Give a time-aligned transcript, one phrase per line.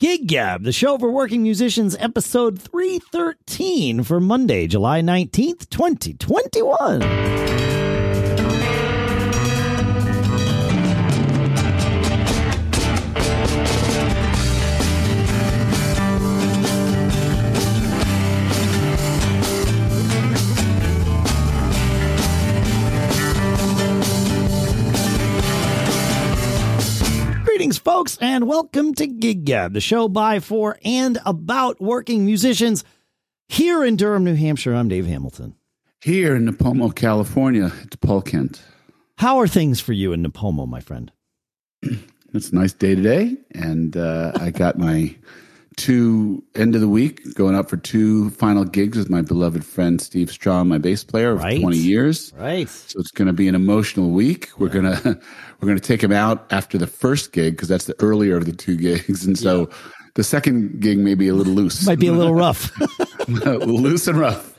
[0.00, 7.79] Gig Gab, the show for working musicians, episode 313 for Monday, July 19th, 2021.
[28.00, 32.82] Folks, and welcome to Gig Gab, the show by, for, and about working musicians
[33.46, 34.74] here in Durham, New Hampshire.
[34.74, 35.54] I'm Dave Hamilton.
[36.00, 38.62] Here in Nipomo, California, it's Paul Kent.
[39.18, 41.12] How are things for you in Nipomo, my friend?
[42.32, 45.14] It's a nice day today, and uh, I got my
[45.80, 50.00] two end of the week going out for two final gigs with my beloved friend
[50.00, 51.60] Steve Strom, my bass player of Right.
[51.60, 52.32] 20 years.
[52.36, 52.68] Right.
[52.68, 54.50] So it's going to be an emotional week.
[54.58, 55.00] We're gonna
[55.60, 58.52] we're gonna take him out after the first gig because that's the earlier of the
[58.52, 59.70] two gigs, and so
[60.16, 62.70] the second gig may be a little loose, Might be a little rough.
[63.28, 64.54] loose and rough.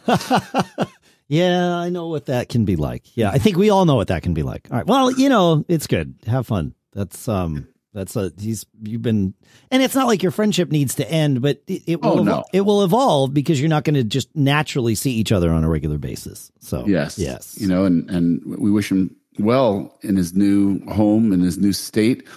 [1.27, 3.15] yeah, I know what that can be like.
[3.17, 4.67] Yeah, I think we all know what that can be like.
[4.71, 4.85] All right.
[4.87, 6.15] Well, you know, it's good.
[6.27, 6.73] Have fun.
[6.93, 9.33] That's um that's a he's you've been
[9.69, 12.43] and it's not like your friendship needs to end, but it, it will Oh, no.
[12.53, 15.69] it will evolve because you're not going to just naturally see each other on a
[15.69, 16.51] regular basis.
[16.59, 17.17] So Yes.
[17.19, 21.57] yes, You know, and, and we wish him well in his new home, in his
[21.57, 22.27] new state.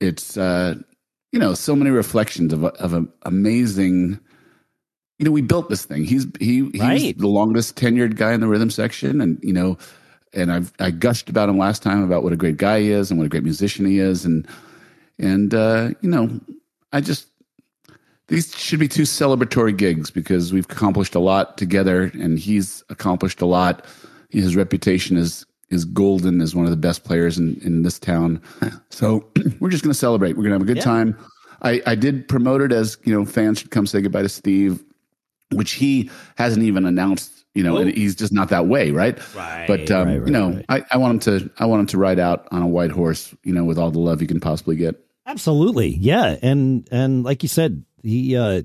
[0.00, 0.74] It's, uh,
[1.32, 4.18] you know, so many reflections of, of an amazing,
[5.18, 6.04] you know, we built this thing.
[6.04, 7.18] He's, he, he's Right.
[7.18, 9.20] the longest tenured guy in the rhythm section.
[9.20, 9.78] And, you know,
[10.32, 13.10] and I've, I gushed about him last time about what a great guy he is
[13.10, 14.24] and what a great musician he is.
[14.24, 14.46] And,
[15.18, 16.40] and, uh, you know,
[16.92, 17.26] I just,
[18.28, 23.40] these should be two celebratory gigs because we've accomplished a lot together and he's accomplished
[23.42, 23.84] a lot.
[24.30, 28.40] His reputation is is golden as one of the best players in, in this town.
[28.90, 29.26] So
[29.60, 30.36] we're just gonna celebrate.
[30.36, 30.82] We're gonna have a good Yeah.
[30.84, 31.18] time.
[31.62, 34.84] I, I did promote it as, you know, fans should come say goodbye to Steve,
[35.52, 39.18] which he hasn't even announced, you know, and he's just not that way, right?
[39.34, 40.64] Right, But um, right, right, you know, right.
[40.68, 43.34] I, I want him to I want him to ride out on a white horse,
[43.44, 45.03] you know, with all the love he can possibly get.
[45.26, 45.88] Absolutely.
[45.88, 46.36] Yeah.
[46.42, 48.62] And and like you said, he uh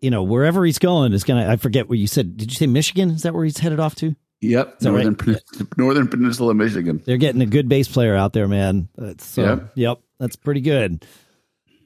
[0.00, 2.36] you know, wherever he's going is gonna I forget what you said.
[2.36, 3.10] Did you say Michigan?
[3.10, 4.16] Is that where he's headed off to?
[4.40, 5.04] Yep, that right?
[5.04, 7.02] northern Pen- northern peninsula, Michigan.
[7.04, 8.88] They're getting a good bass player out there, man.
[8.96, 9.72] That's so Yep.
[9.74, 11.04] yep, that's pretty good.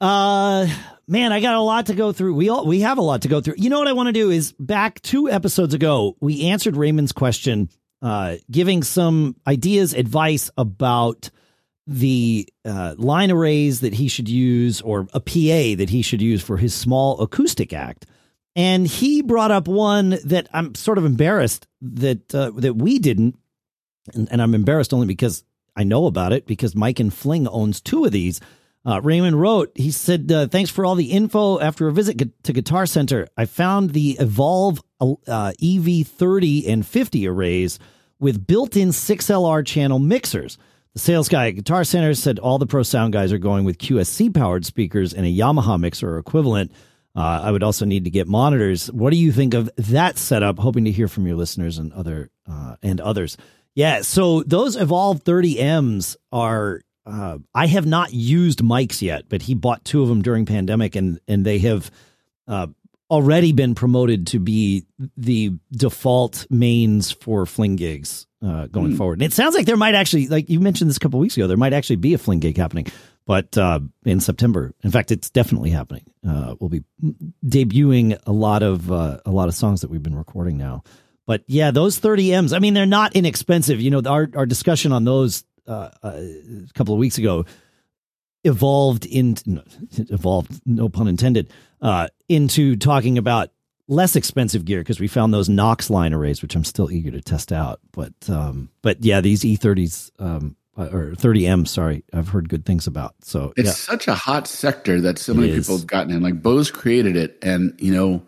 [0.01, 0.67] Uh
[1.07, 2.35] man, I got a lot to go through.
[2.35, 3.55] We all we have a lot to go through.
[3.59, 7.13] You know what I want to do is back two episodes ago, we answered Raymond's
[7.13, 7.69] question,
[8.03, 11.31] uh, giving some ideas, advice about
[11.91, 16.41] the uh, line arrays that he should use or a PA that he should use
[16.41, 18.07] for his small acoustic act.
[18.55, 23.37] And he brought up one that I'm sort of embarrassed that uh, that we didn't,
[24.15, 25.43] and, and I'm embarrassed only because
[25.75, 28.41] I know about it because Mike and Fling owns two of these.
[28.87, 31.59] Uh, Raymond wrote, he said, uh, "Thanks for all the info.
[31.59, 37.81] After a visit to Guitar Center, I found the Evolve uh, EV30 and 50 arrays
[38.21, 40.57] with built-in 6LR channel mixers."
[40.95, 43.79] The sales guy at Guitar Center said all the pro sound guys are going with
[43.79, 46.73] QSC powered speakers and a Yamaha mixer or equivalent.
[47.15, 48.91] Uh, I would also need to get monitors.
[48.91, 50.59] What do you think of that setup?
[50.59, 53.37] Hoping to hear from your listeners and other uh, and others.
[53.75, 56.83] Yeah, so those Evolve 30Ms are.
[57.07, 60.97] Uh, I have not used Mike's yet, but he bought two of them during pandemic,
[60.97, 61.91] and and they have
[62.47, 62.67] uh,
[63.11, 64.87] already been promoted to be
[65.17, 69.15] the default mains for fling gigs uh, going forward.
[69.21, 71.47] And it sounds like there might actually, like you mentioned this a couple weeks ago,
[71.47, 72.87] there might actually be a fling gig happening,
[73.27, 74.73] but uh, in September.
[74.83, 76.05] In fact, it's definitely happening.
[76.27, 76.85] Uh, we'll be
[77.45, 80.83] debuting a lot of uh, a lot of songs that we've been recording now.
[81.27, 82.53] But yeah, those 30 M's.
[82.53, 83.81] I mean, they're not inexpensive.
[83.81, 87.45] You know, our our discussion on those uh, uh, a couple of weeks ago
[88.43, 89.37] evolved in
[90.09, 91.53] evolved no pun intended
[91.83, 93.51] uh into talking about
[93.91, 97.21] less expensive gear because we found those Knox line arrays which I'm still eager to
[97.21, 102.49] test out but um but yeah these E30s um uh, or 30M sorry I've heard
[102.49, 105.87] good things about so It's yeah such a hot sector that so many people have
[105.89, 106.23] gotten in.
[106.23, 108.23] Like Bose created it, and you know,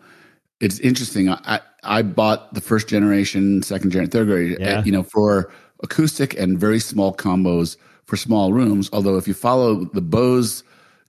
[0.59, 1.29] it's interesting.
[1.29, 4.79] I I, I bought the first generation, second generation, third generation, Yeah.
[4.79, 5.51] uh, you know, for
[5.83, 8.89] acoustic and very small combos for small rooms.
[8.93, 10.63] Although if you follow the Bose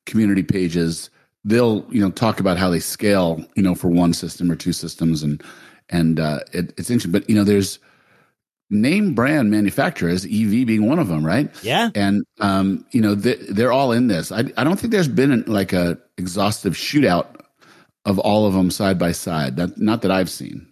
[0.07, 1.11] community pages,
[1.45, 4.73] they'll you know talk about how they scale, you know, for one system or two
[4.73, 5.43] systems, and
[5.91, 7.13] and uh, it, it's interesting.
[7.13, 7.79] But you know, there's
[8.71, 11.51] name brand manufacturers, EV being one of them, right?
[11.63, 14.33] yeah and um, you know they, they're all in this.
[14.33, 17.27] I, I don't think there's been like a exhaustive shootout
[18.05, 19.57] of all of them side by side.
[19.57, 20.67] That not that I've seen.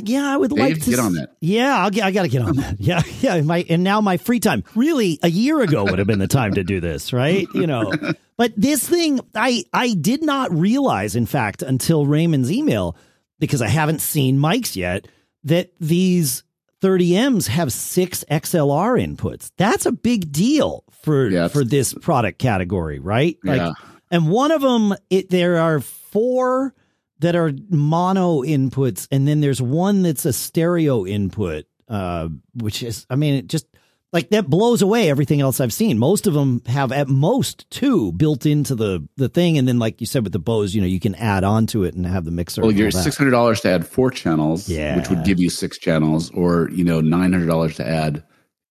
[0.00, 1.30] Ah, yeah, I would Dave, like to get on that.
[1.40, 2.76] Yeah, I'll get, I got to get on that.
[2.80, 3.40] Yeah, yeah.
[3.42, 4.64] My and now my free time.
[4.74, 7.46] Really, a year ago would have been the time to do this, right?
[7.54, 7.92] You know.
[8.36, 12.96] But this thing, I I did not realize, in fact, until Raymond's email,
[13.38, 15.08] because I haven't seen Mike's yet,
[15.44, 16.42] that these
[16.80, 19.50] 30Ms have six XLR inputs.
[19.58, 23.36] That's a big deal for Yeah, for this product category, right?
[23.44, 23.72] Yeah.
[24.10, 26.74] and one of them, it there are four
[27.20, 33.06] that are mono inputs, and then there's one that's a stereo input, uh, which is,
[33.08, 33.66] I mean, it just
[34.12, 35.96] like that blows away everything else I've seen.
[35.98, 40.00] Most of them have at most two built into the the thing, and then like
[40.00, 42.24] you said with the Bose, you know, you can add on to it and have
[42.24, 42.62] the mixer.
[42.62, 44.96] Well, you're six hundred dollars to add four channels, Yeah.
[44.96, 48.24] which would give you six channels, or you know nine hundred dollars to add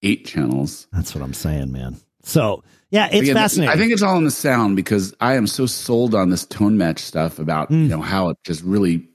[0.04, 0.88] eight channels.
[0.92, 1.98] That's what I'm saying, man.
[2.24, 3.74] So yeah, it's Again, fascinating.
[3.74, 6.78] I think it's all in the sound because I am so sold on this tone
[6.78, 7.84] match stuff about Mm.
[7.84, 9.08] you know how it just really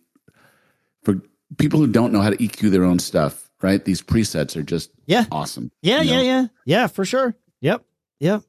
[1.02, 1.20] for
[1.58, 3.84] people who don't know how to EQ their own stuff, right?
[3.84, 5.24] These presets are just Yeah.
[5.30, 5.70] awesome.
[5.82, 6.22] Yeah, yeah, know?
[6.22, 6.46] yeah.
[6.64, 7.34] Yeah, for sure.
[7.60, 7.84] Yep.
[8.20, 8.42] Yep.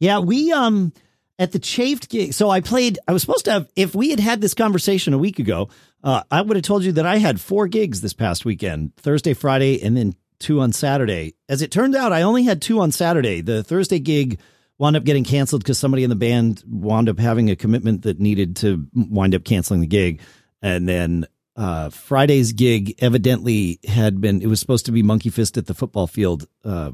[0.00, 0.92] Yeah, we um
[1.38, 2.34] at the chafed gig.
[2.34, 5.18] So I played I was supposed to have if we had had this conversation a
[5.18, 5.68] week ago,
[6.04, 9.34] uh I would have told you that I had four gigs this past weekend, Thursday,
[9.34, 11.34] Friday, and then two on Saturday.
[11.48, 13.40] As it turned out, I only had two on Saturday.
[13.40, 14.40] The Thursday gig
[14.78, 18.20] wound up getting canceled because somebody in the band wound up having a commitment that
[18.20, 20.20] needed to wind up canceling the gig.
[20.62, 21.26] And then
[21.56, 25.74] uh, Friday's gig evidently had been, it was supposed to be Monkey Fist at the
[25.74, 26.46] football field.
[26.64, 26.92] Uh,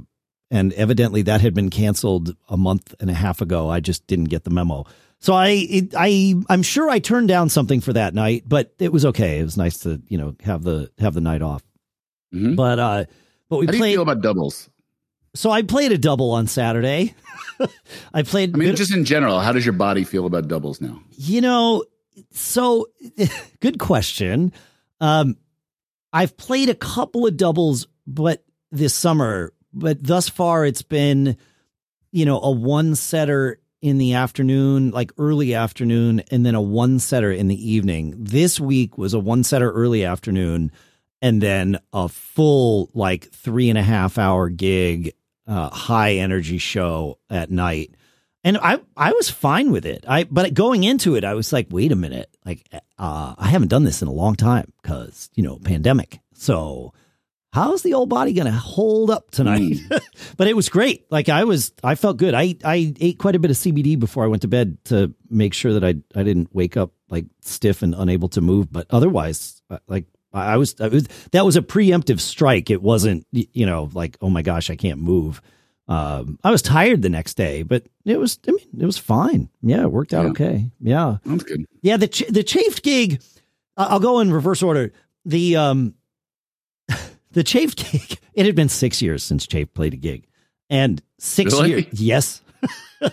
[0.50, 3.68] and evidently that had been canceled a month and a half ago.
[3.68, 4.86] I just didn't get the memo.
[5.20, 8.92] So I, it, I, I'm sure I turned down something for that night, but it
[8.92, 9.40] was okay.
[9.40, 11.62] It was nice to, you know, have the, have the night off.
[12.34, 12.56] Mhm.
[12.56, 13.04] But, uh,
[13.54, 14.70] but we How do you feel about doubles?
[15.34, 17.14] so I played a double on Saturday.
[18.14, 21.00] I played, I mean, just in general, how does your body feel about doubles now?
[21.12, 21.84] You know,
[22.30, 22.86] so
[23.60, 24.52] good question.
[25.00, 25.36] Um,
[26.12, 31.36] I've played a couple of doubles, but this summer, but thus far it's been,
[32.12, 36.98] you know, a one setter in the afternoon, like early afternoon, and then a one
[36.98, 38.14] setter in the evening.
[38.16, 40.72] This week was a one setter early afternoon,
[41.24, 45.14] and then a full like three and a half hour gig,
[45.48, 47.94] uh, high energy show at night
[48.44, 50.04] and I I was fine with it.
[50.06, 52.68] I but going into it, I was like, wait a minute, like
[52.98, 56.20] uh, I haven't done this in a long time because you know pandemic.
[56.34, 56.92] So
[57.52, 59.78] how's the old body going to hold up tonight?
[60.36, 61.10] but it was great.
[61.10, 62.34] Like I was, I felt good.
[62.34, 65.54] I I ate quite a bit of CBD before I went to bed to make
[65.54, 68.70] sure that I I didn't wake up like stiff and unable to move.
[68.70, 70.04] But otherwise, uh, like.
[70.34, 72.70] I was, I was that was a preemptive strike.
[72.70, 75.40] It wasn't, you know, like oh my gosh, I can't move.
[75.86, 79.50] Um, I was tired the next day, but it was, I mean, it was fine.
[79.62, 80.30] Yeah, it worked out Yeah.
[80.30, 80.70] okay.
[80.80, 81.66] Yeah, That's good.
[81.82, 81.96] yeah.
[81.98, 83.20] The ch- the chafed gig,
[83.76, 84.92] I'll go in reverse order.
[85.26, 85.94] The um,
[87.32, 88.18] the chafed gig.
[88.34, 90.26] It had been six years since Chafe played a gig,
[90.68, 91.68] and six Really?
[91.70, 91.86] years.
[92.00, 92.42] Yes,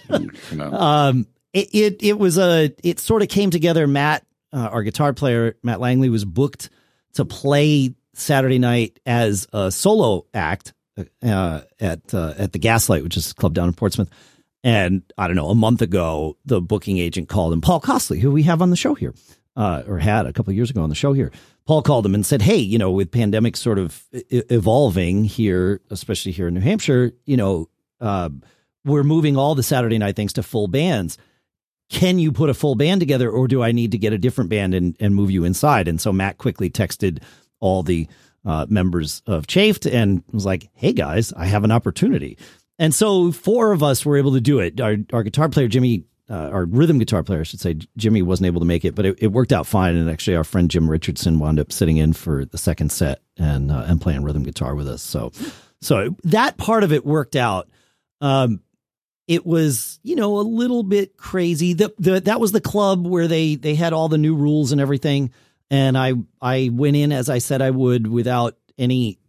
[0.10, 3.86] You know, um, it, it it was a it sort of came together.
[3.86, 6.72] Matt, uh, our guitar player, Matt Langley, was booked
[7.14, 10.74] to play Saturday night as a solo act
[11.24, 14.10] uh, at uh, at the Gaslight, which is a club down in Portsmouth.
[14.64, 18.32] And I don't know, a month ago, the booking agent called him, Paul Costley, who
[18.32, 19.16] we have on the show here,
[19.56, 21.32] uh, or had a couple years ago on the show here.
[21.66, 26.32] Paul called him and said, "Hey, you know, with pandemic sort of evolving here, especially
[26.32, 27.70] here in New Hampshire, you know,
[28.00, 28.30] uh,
[28.84, 31.18] we're moving all the Saturday night things to full bands.
[31.92, 34.50] Can you put a full band together, or do I need to get a different
[34.50, 37.22] band and, and move you inside?" And so Matt quickly texted
[37.60, 38.08] all the
[38.46, 42.38] uh, members of Chafed and was like, "Hey guys, I have an opportunity."
[42.80, 44.80] And so four of us were able to do it.
[44.80, 48.48] Our, our guitar player Jimmy, uh, our rhythm guitar player, I should say, Jimmy wasn't
[48.48, 49.96] able to make it, but it, it worked out fine.
[49.96, 53.70] And actually, our friend Jim Richardson wound up sitting in for the second set and
[53.70, 55.04] uh, and playing rhythm guitar with us.
[55.04, 55.32] So,
[55.82, 57.70] so that part of it worked out.
[58.22, 58.62] Um,
[59.32, 61.72] it was you know a little bit crazy.
[61.72, 64.82] The, the that was the club where they they had all the new rules and
[64.82, 65.32] everything,
[65.70, 69.20] and I I went in as I said I would without any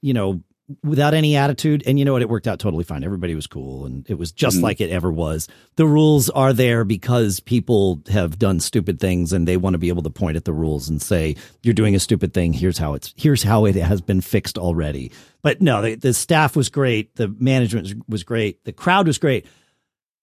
[0.00, 0.42] you know
[0.84, 2.22] without any attitude and you know what?
[2.22, 3.04] It worked out totally fine.
[3.04, 4.62] Everybody was cool and it was just Mhm.
[4.62, 5.48] like it ever was.
[5.76, 9.88] The rules are there because people have done stupid things and they want to be
[9.88, 12.52] able to point at the rules and say you're doing a stupid thing.
[12.52, 15.12] Here's how it's here's how it has been fixed already.
[15.42, 17.16] But no the, the staff was great.
[17.16, 18.64] The management was great.
[18.64, 19.46] The crowd was great.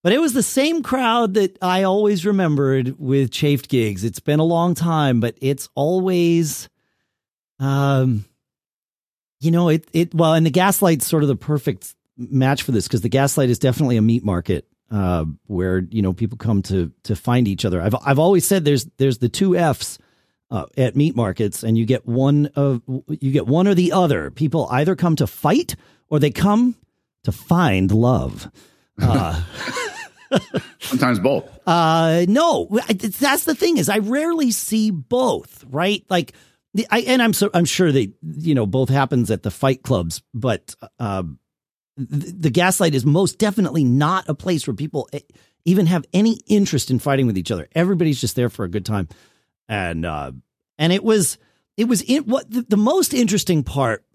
[0.02, 4.06] But it was the same crowd that I always remembered with chafed gigs.
[4.06, 6.70] It's been a long time, but it's always,
[7.60, 8.24] um,
[9.40, 12.88] you know, it it well, and the Gaslight's sort of the perfect match for this
[12.88, 16.92] because the Gaslight is definitely a meat market uh, where you know people come to
[17.04, 17.82] to find each other.
[17.82, 19.98] I've I've always said there's there's the two Fs
[20.52, 24.32] uh, at meat markets, and you get one of you get one or the other.
[24.32, 25.76] People either come to fight
[26.10, 26.76] or they come
[27.24, 28.52] to find love.
[29.02, 29.42] Uh,
[30.80, 31.50] Sometimes both.
[31.66, 32.68] Uh, no,
[33.20, 36.04] that's the thing is I rarely see both, right?
[36.10, 36.34] Like,
[36.90, 40.22] I, and I'm so I'm sure they, you know, both happens at the fight clubs,
[40.34, 41.24] but uh,
[41.98, 45.20] the, the gaslight is most definitely not a place where people eh,
[45.66, 47.68] even have any interest in fighting with each other.
[47.76, 49.08] Everybody's just there for a good time,
[49.68, 50.32] and uh,
[50.78, 51.38] and it was
[51.78, 54.06] it was in, what the, the most interesting part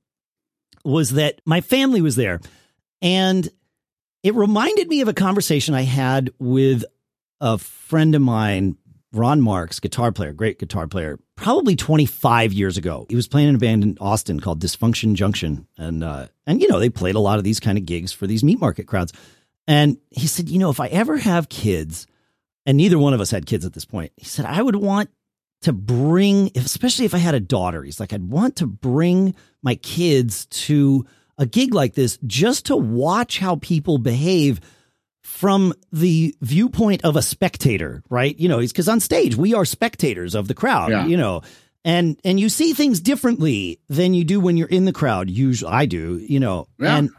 [0.85, 2.41] was that my family was there,
[3.03, 3.49] and
[4.23, 6.85] it reminded me of a conversation I had with
[7.41, 8.77] a friend of mine,
[9.15, 13.07] Ron Marks, guitar player, great guitar player, probably 25 years ago.
[13.09, 15.67] He was playing in a band in Austin called Dysfunction Junction.
[15.79, 18.27] And, uh, and, you know, they played a lot of these kind of gigs for
[18.27, 19.13] these meat market crowds.
[19.67, 22.07] And he said, you know, if I ever have kids,
[22.67, 25.11] and neither one of us had kids at this point, he said, I would want
[25.63, 29.77] to bring, especially if I had a daughter, he's like, I'd want to bring my
[29.77, 31.07] kids to
[31.39, 34.61] a gig like this just to watch how people behave
[35.35, 38.39] from the viewpoint of a spectator, right?
[38.39, 41.07] You know, it's because on stage we are spectators of the crowd, yeah.
[41.07, 41.43] you know,
[41.85, 45.29] and and you see things differently than you do when you're in the crowd.
[45.29, 46.99] Usually, I do, you know, yeah.
[46.99, 47.11] and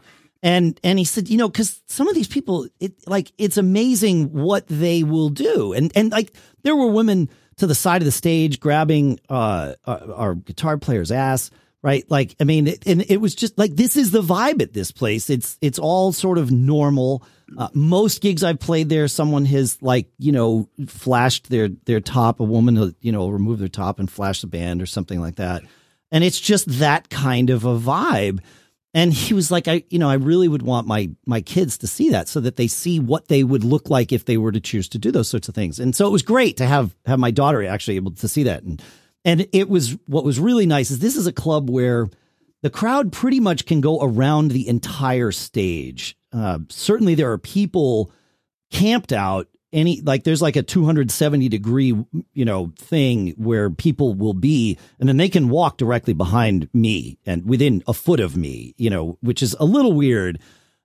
[0.42, 4.32] and and he said, you know, because some of these people, it like it's amazing
[4.32, 6.32] what they will do, and and like
[6.62, 10.78] there were women to the side of the stage grabbing uh, our, uh, our guitar
[10.78, 11.50] player's ass
[11.86, 12.04] right?
[12.10, 14.90] Like, I mean, it, and it was just like this is the vibe at this
[14.90, 15.30] place.
[15.30, 17.22] It's it's all sort of normal.
[17.56, 22.40] Uh, most gigs I've played there, someone has like you know flashed their their top.
[22.40, 25.62] A woman, you know, remove their top and flash the band or something like that,
[26.10, 28.40] and it's just that kind of a vibe.
[28.92, 31.86] And he was like, I, you know, I really would want my my kids to
[31.86, 34.60] see that so that they see what they would look like if they were to
[34.60, 35.78] choose to do those sorts of things.
[35.78, 38.64] And so it was great to have have my daughter actually able to see that.
[38.64, 38.82] And
[39.26, 42.08] and it was what was really nice is this is a club where
[42.62, 46.16] the crowd pretty much can go around the entire stage.
[46.32, 48.12] Uh, certainly, there are people
[48.70, 49.48] camped out.
[49.72, 51.92] Any like there's like a 270 degree
[52.32, 57.18] you know thing where people will be, and then they can walk directly behind me
[57.26, 60.40] and within a foot of me, you know, which is a little weird.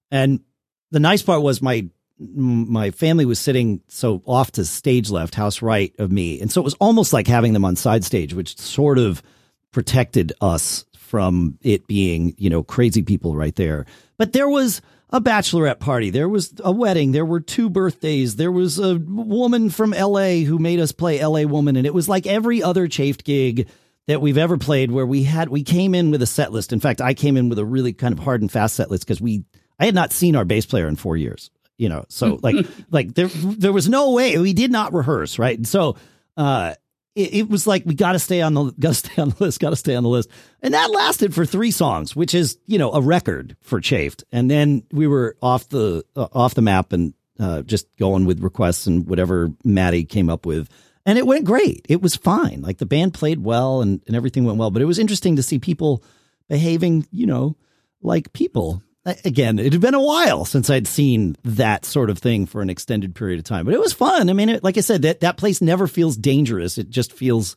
[0.09, 0.41] And
[0.89, 1.89] the nice part was my
[2.21, 6.39] my family was sitting so off to stage left, house right of me.
[6.39, 9.23] And so it was almost like having them on side stage, which sort of
[9.71, 13.85] protected us from it being, you know, crazy people right there.
[14.17, 16.09] But there was a bachelorette party.
[16.09, 17.11] There was a wedding.
[17.11, 18.35] There were two birthdays.
[18.35, 21.75] There was a woman from LA who made us play LA Woman.
[21.75, 23.67] And it was like every other chafed gig
[24.07, 26.71] that we've ever played where we had, we came in with a set list.
[26.71, 29.05] In fact, I came in with a really kind of hard and fast set list
[29.05, 29.43] because we,
[29.79, 31.49] I had not seen our bass player in four years
[31.81, 32.55] you know so like
[32.91, 35.57] like there there was no way we did not rehearse right?
[35.57, 35.97] And so
[36.37, 36.75] uh
[37.13, 39.43] it, it was like we got to stay on the got to stay on the
[39.43, 40.29] list got to stay on the list.
[40.61, 44.23] And that lasted for three songs which is you know a record for chafed.
[44.31, 48.41] And then we were off the uh, off the map and uh, just going with
[48.41, 50.69] requests and whatever maddie came up with.
[51.03, 51.83] And it went great.
[51.89, 52.61] It was fine.
[52.61, 54.69] Like the band played well and, and everything went well.
[54.69, 56.03] But it was interesting to see people
[56.47, 57.57] behaving you know
[58.03, 62.45] like people again, it had been a while since I'd seen that sort of thing
[62.45, 64.29] for an extended period of time, but it was fun.
[64.29, 66.77] I mean, it, like I said, that, that place never feels dangerous.
[66.77, 67.55] It just feels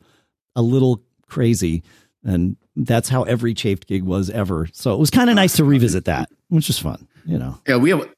[0.57, 1.83] a little crazy.
[2.23, 4.69] And that's how every chafed gig was ever.
[4.73, 7.59] So it was kind of ah, nice to revisit that, which was fun, you know?
[7.69, 7.77] Yeah.
[7.77, 8.09] We have,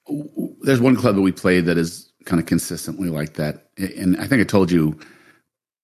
[0.60, 3.68] there's one club that we played that is kind of consistently like that.
[3.76, 4.98] And I think I told you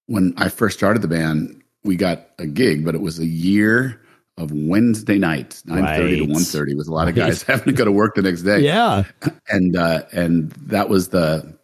[0.06, 4.00] when I first started the band, we got a gig, but it was a year
[4.38, 6.26] of Wednesday nights, nine thirty right.
[6.26, 8.42] to one thirty, with a lot of guys having to go to work the next
[8.42, 8.60] day.
[8.60, 9.04] Yeah,
[9.48, 11.56] and uh, and that was the,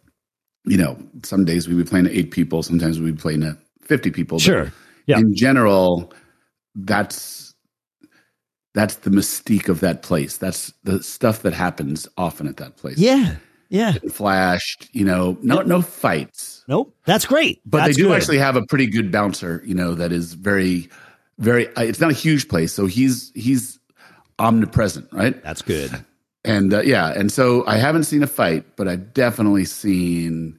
[0.65, 3.57] you know, some days we'd be playing to eight people, sometimes we'd be playing to
[3.81, 4.39] fifty people.
[4.39, 4.71] Sure.
[5.07, 5.17] Yeah.
[5.17, 6.13] In general,
[6.75, 7.55] that's
[8.75, 10.37] that's the mystique of that place.
[10.37, 12.97] That's the stuff that happens often at that place.
[12.97, 13.35] Yeah.
[13.69, 13.93] Yeah.
[13.93, 15.67] Getting flashed, you know, no yep.
[15.67, 16.63] no fights.
[16.67, 16.95] Nope.
[17.05, 17.61] That's great.
[17.65, 18.17] But that's they do good.
[18.17, 20.89] actually have a pretty good bouncer, you know, that is very
[21.39, 23.79] very uh, it's not a huge place so he's he's
[24.37, 25.41] omnipresent right?
[25.43, 26.05] That's good.
[26.45, 30.57] And uh, yeah and so i haven't seen a fight but i've definitely seen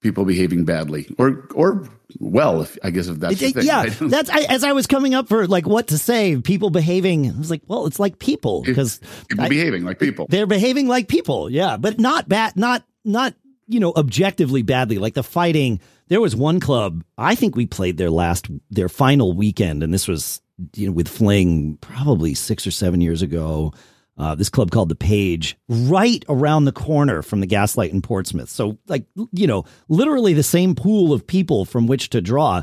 [0.00, 1.88] people behaving badly or or
[2.20, 5.26] well if i guess if that's it, yeah that's I, as i was coming up
[5.26, 9.00] for like what to say people behaving i was like well it's like people because
[9.28, 10.26] people I, behaving like people.
[10.28, 13.34] They're behaving like people yeah but not bad not not
[13.66, 17.96] you know objectively badly like the fighting there was one club, I think we played
[17.96, 20.40] their last, their final weekend, and this was,
[20.74, 23.72] you know, with Fling probably six or seven years ago.
[24.18, 28.48] Uh, this club called the Page, right around the corner from the Gaslight in Portsmouth.
[28.48, 32.62] So, like, you know, literally the same pool of people from which to draw.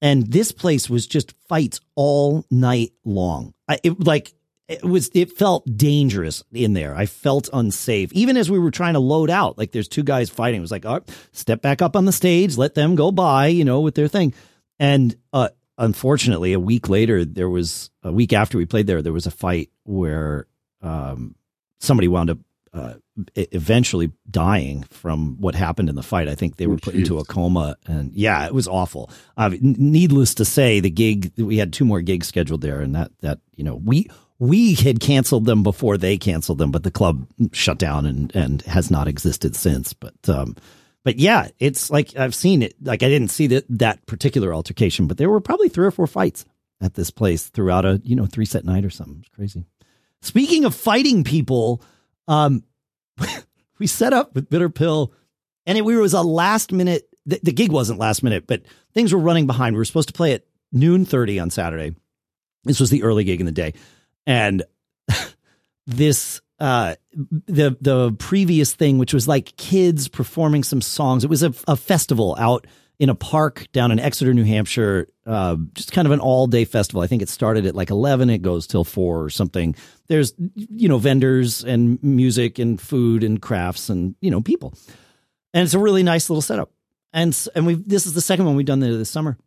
[0.00, 3.54] And this place was just fights all night long.
[3.66, 4.34] I, it, like,
[4.68, 6.96] it was it felt dangerous in there.
[6.96, 9.58] I felt unsafe, even as we were trying to load out.
[9.58, 10.58] Like there's two guys fighting.
[10.58, 11.02] It was like, oh,
[11.32, 14.32] step back up on the stage, let them go by, you know, with their thing.
[14.78, 19.12] And uh, unfortunately, a week later, there was a week after we played there, there
[19.12, 20.46] was a fight where
[20.80, 21.34] um,
[21.78, 22.38] somebody wound up
[22.72, 22.94] uh,
[23.36, 26.28] eventually dying from what happened in the fight.
[26.28, 29.10] I think they were oh, put into a coma, and yeah, it was awful.
[29.36, 33.12] Uh, needless to say, the gig we had two more gigs scheduled there, and that
[33.20, 37.26] that you know we we had canceled them before they canceled them, but the club
[37.52, 39.92] shut down and and has not existed since.
[39.92, 40.56] But um,
[41.04, 42.74] but yeah, it's like I've seen it.
[42.82, 46.06] Like I didn't see that that particular altercation, but there were probably three or four
[46.06, 46.44] fights
[46.80, 49.18] at this place throughout a you know three set night or something.
[49.20, 49.64] It's crazy.
[50.20, 51.82] Speaking of fighting people,
[52.26, 52.64] um,
[53.78, 55.12] we set up with Bitter Pill,
[55.66, 57.08] and it, we was a last minute.
[57.26, 58.62] The, the gig wasn't last minute, but
[58.92, 59.74] things were running behind.
[59.74, 61.94] We were supposed to play at noon thirty on Saturday.
[62.64, 63.74] This was the early gig in the day
[64.26, 64.62] and
[65.86, 71.24] this uh the the previous thing which was like kids performing some songs.
[71.24, 72.66] It was a, a festival out
[72.98, 76.64] in a park down in exeter new hampshire uh, just kind of an all day
[76.64, 77.02] festival.
[77.02, 79.74] I think it started at like 11 it goes till 4 or something.
[80.06, 84.74] There's you know vendors and music and food and crafts and you know people.
[85.52, 86.70] And it's a really nice little setup.
[87.12, 89.38] And and we this is the second one we've done there this summer.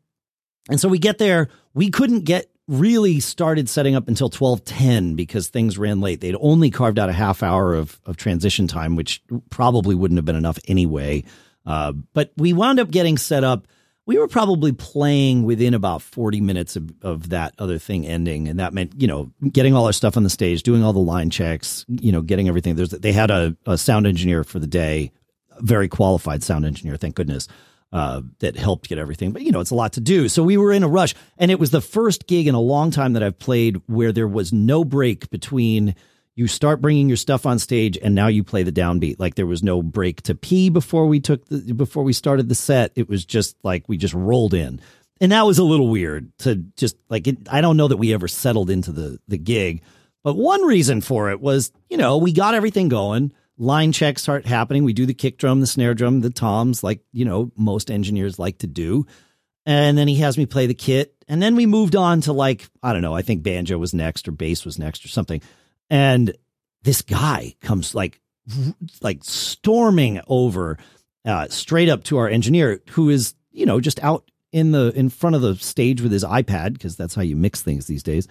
[0.69, 1.49] And so we get there.
[1.73, 6.19] We couldn't get really started setting up until 1210 because things ran late.
[6.19, 10.25] They'd only carved out a half hour of, of transition time, which probably wouldn't have
[10.25, 11.23] been enough anyway.
[11.65, 13.67] Uh, but we wound up getting set up.
[14.05, 18.47] We were probably playing within about 40 minutes of, of that other thing ending.
[18.47, 20.99] And that meant, you know, getting all our stuff on the stage, doing all the
[20.99, 22.75] line checks, you know, getting everything.
[22.75, 25.11] There's, they had a, a sound engineer for the day,
[25.59, 27.47] very qualified sound engineer, thank goodness
[27.91, 29.31] uh, that helped get everything.
[29.31, 30.27] But you know, it's a lot to do.
[30.29, 32.91] So we were in a rush, and it was the first gig in a long
[32.91, 35.95] time that I've played where there was no break between
[36.37, 39.15] you start bringing your stuff on stage and now you play the downbeat.
[39.17, 42.53] Like there was no break to pee before we took the, before we started the
[42.53, 42.91] set.
[42.95, 44.79] It was just like we just rolled in.
[45.19, 48.13] And that was a little weird to just like it, I don't know that we
[48.13, 49.81] ever settled into the the gig.
[50.23, 54.45] But one reason for it was, you know, we got everything going line checks start
[54.45, 54.83] happening.
[54.83, 58.39] We do the kick drum, the snare drum, the toms, like, you know, most engineers
[58.39, 59.05] like to do.
[59.65, 61.13] And then he has me play the kit.
[61.27, 64.27] And then we moved on to like, I don't know, I think banjo was next
[64.27, 65.41] or bass was next or something.
[65.89, 66.35] And
[66.83, 68.21] this guy comes like,
[69.01, 70.77] like storming over
[71.25, 75.09] uh, straight up to our engineer who is, you know, just out in the in
[75.09, 78.29] front of the stage with his iPad because that's how you mix things these days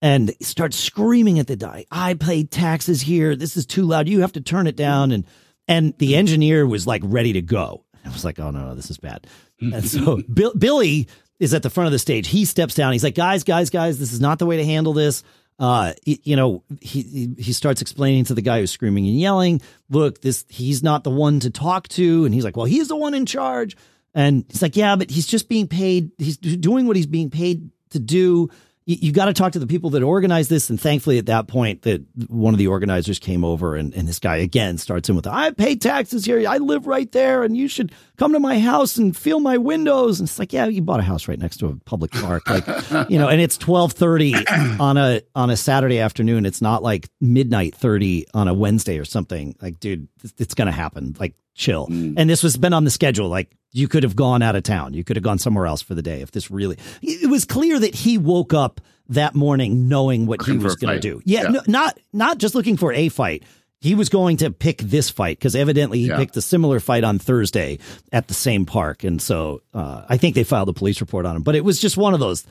[0.00, 1.84] and starts screaming at the guy.
[1.90, 3.34] I pay taxes here.
[3.34, 4.08] This is too loud.
[4.08, 5.12] You have to turn it down.
[5.12, 5.24] And
[5.66, 7.84] and the engineer was like ready to go.
[8.04, 9.26] I was like, oh no, no, this is bad.
[9.60, 11.08] And so Bill, Billy
[11.38, 12.28] is at the front of the stage.
[12.28, 12.92] He steps down.
[12.92, 15.22] He's like, guys, guys, guys, this is not the way to handle this.
[15.58, 20.20] Uh, you know, he he starts explaining to the guy who's screaming and yelling, look,
[20.20, 22.24] this he's not the one to talk to.
[22.24, 23.76] And he's like, well, he's the one in charge.
[24.14, 26.12] And he's like, yeah, but he's just being paid.
[26.18, 28.50] He's doing what he's being paid to do
[28.88, 30.70] you, you got to talk to the people that organize this.
[30.70, 34.18] And thankfully, at that point, that one of the organizers came over, and, and this
[34.18, 36.48] guy again starts in with, "I pay taxes here.
[36.48, 40.18] I live right there, and you should come to my house and feel my windows."
[40.18, 42.66] And it's like, yeah, you bought a house right next to a public park, like
[43.10, 43.28] you know.
[43.28, 44.34] And it's twelve thirty
[44.80, 46.46] on a on a Saturday afternoon.
[46.46, 49.54] It's not like midnight thirty on a Wednesday or something.
[49.60, 51.14] Like, dude, it's, it's gonna happen.
[51.20, 51.86] Like, chill.
[51.88, 52.14] Mm.
[52.16, 53.28] And this was been on the schedule.
[53.28, 54.94] Like you could have gone out of town.
[54.94, 56.78] You could have gone somewhere else for the day if this really.
[57.02, 60.94] It was clear that he woke up that morning knowing what looking he was going
[60.94, 61.20] to do.
[61.24, 61.48] Yeah, yeah.
[61.48, 63.44] No, not not just looking for a fight.
[63.80, 66.16] He was going to pick this fight because evidently he yeah.
[66.16, 67.78] picked a similar fight on Thursday
[68.12, 71.36] at the same park, and so uh, I think they filed a police report on
[71.36, 71.42] him.
[71.42, 72.44] But it was just one of those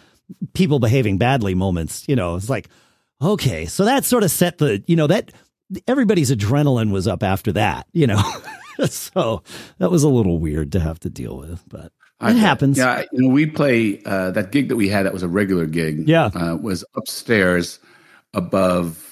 [0.54, 2.08] people behaving badly moments.
[2.08, 2.70] You know, it's like
[3.22, 5.32] okay, so that sort of set the you know that
[5.86, 7.88] everybody's adrenaline was up after that.
[7.92, 8.22] You know.
[8.90, 9.44] so
[9.80, 12.78] that was a little weird to have to deal with, but it happens.
[12.78, 15.66] Yeah, you know, we play uh, that gig that we had that was a regular
[15.66, 16.08] gig.
[16.08, 17.80] Yeah, uh, was upstairs
[18.34, 19.04] above.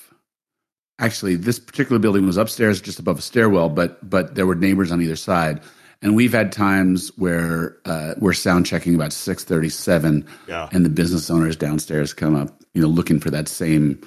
[0.98, 4.92] Actually, this particular building was upstairs, just above a stairwell, but but there were neighbors
[4.92, 5.62] on either side.
[6.02, 10.70] And we've had times where uh, we're sound checking about six thirty seven, yeah.
[10.72, 14.00] and the business owners downstairs come up, you know, looking for that same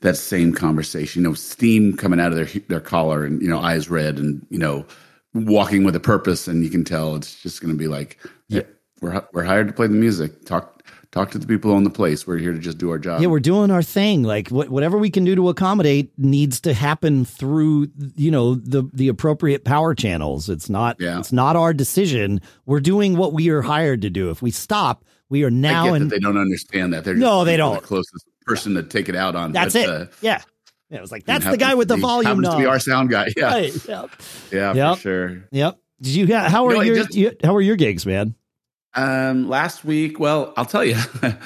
[0.00, 1.22] that same conversation.
[1.22, 4.44] You know, steam coming out of their their collar, and you know, eyes red, and
[4.50, 4.84] you know,
[5.34, 6.48] walking with a purpose.
[6.48, 8.62] And you can tell it's just going to be like, yeah,
[9.00, 10.44] we're we're hired to play the music.
[10.44, 12.26] Talk talk to the people on the place.
[12.26, 13.20] We're here to just do our job.
[13.20, 14.22] Yeah, we're doing our thing.
[14.22, 18.88] Like wh- whatever we can do to accommodate needs to happen through you know the
[18.92, 20.48] the appropriate power channels.
[20.48, 21.18] It's not yeah.
[21.18, 22.40] it's not our decision.
[22.66, 24.30] We're doing what we are hired to do.
[24.30, 25.94] If we stop, we are now.
[25.94, 27.04] and they don't understand that.
[27.04, 27.82] They're no, they don't.
[27.82, 29.52] closest person to take it out on.
[29.52, 29.88] That's but, it.
[29.88, 30.40] Uh, yeah.
[30.88, 32.52] Yeah, it was like that's the guy with the be- volume happens knob.
[32.54, 33.28] to be our sound guy.
[33.36, 34.10] Yeah, Right, Yep.
[34.52, 34.96] yeah, Yep.
[34.96, 35.44] for sure.
[35.50, 35.78] Yep.
[36.00, 38.36] Did you how are No, your just- you, how are your gigs, man?
[38.94, 41.36] Um, last week, well, I'll tell you, I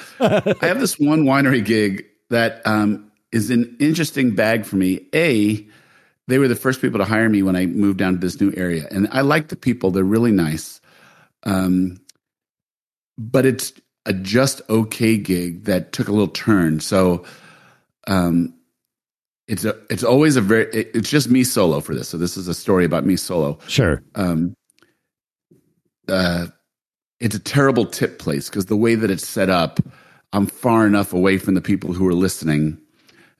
[0.61, 5.07] have this one winery gig that um, is an interesting bag for me.
[5.13, 5.67] A,
[6.27, 8.53] they were the first people to hire me when I moved down to this new
[8.55, 10.79] area, and I like the people; they're really nice.
[11.43, 11.97] Um,
[13.17, 13.73] but it's
[14.05, 16.79] a just okay gig that took a little turn.
[16.79, 17.23] So,
[18.07, 18.53] um,
[19.47, 22.07] it's a it's always a very it- it's just me solo for this.
[22.09, 24.01] So this is a story about me solo Sure.
[24.15, 24.53] um,
[26.07, 26.47] uh,
[27.19, 29.79] it's a terrible tip place because the way that it's set up,
[30.33, 32.77] I'm far enough away from the people who are listening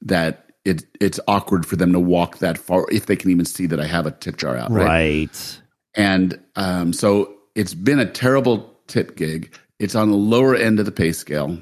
[0.02, 3.66] that it it's awkward for them to walk that far if they can even see
[3.68, 4.70] that I have a tip jar out.
[4.72, 4.86] Right.
[4.86, 5.62] Right.
[5.96, 9.52] And um, so it's been a terrible tip gig.
[9.82, 11.58] It's on the lower end of the pay scale.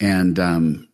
[0.00, 0.88] And, um,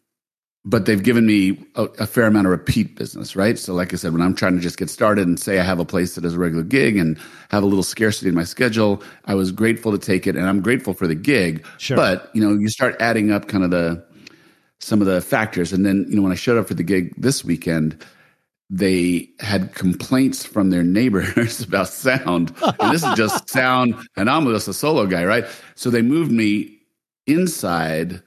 [0.63, 3.59] but they've given me a, a fair amount of repeat business, right?
[3.59, 5.79] So, like I said, when I'm trying to just get started and say I have
[5.79, 9.03] a place that is a regular gig and have a little scarcity in my schedule,
[9.25, 11.65] I was grateful to take it, and I'm grateful for the gig.
[11.79, 11.97] Sure.
[11.97, 14.05] But you know, you start adding up kind of the
[14.81, 17.15] some of the factors, and then you know, when I showed up for the gig
[17.17, 18.05] this weekend,
[18.73, 22.55] they had complaints from their neighbors about sound.
[22.79, 25.45] And this is just sound, and I'm just a solo guy, right?
[25.75, 26.79] So they moved me
[27.27, 28.23] inside.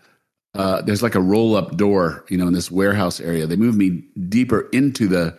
[0.54, 3.48] Uh, there's like a roll up door, you know, in this warehouse area.
[3.48, 5.38] They moved me deeper into the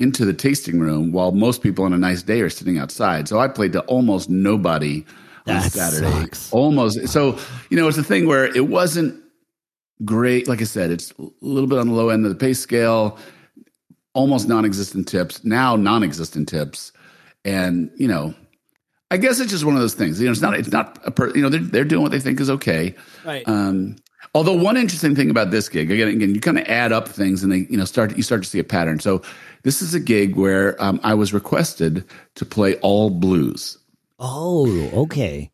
[0.00, 3.28] into the tasting room while most people on a nice day are sitting outside.
[3.28, 5.04] So I played to almost nobody
[5.46, 6.10] on That Saturday.
[6.10, 6.52] sucks.
[6.52, 7.06] Almost.
[7.08, 7.38] So,
[7.70, 9.22] you know, it's a thing where it wasn't
[10.04, 10.48] great.
[10.48, 13.18] Like I said, it's a little bit on the low end of the pay scale,
[14.14, 16.92] almost non existent tips, now non existent tips.
[17.44, 18.34] And, you know,
[19.10, 20.18] I guess it's just one of those things.
[20.18, 22.20] You know, it's not, it's not a per, you know, they're, they're doing what they
[22.20, 22.94] think is okay.
[23.24, 23.46] Right.
[23.46, 23.96] Um,
[24.34, 27.42] although one interesting thing about this gig, again, again, you kind of add up things
[27.42, 28.98] and they, you know, start, you start to see a pattern.
[29.00, 29.20] So
[29.62, 32.04] this is a gig where um, I was requested
[32.36, 33.78] to play all blues.
[34.18, 35.50] oh, okay.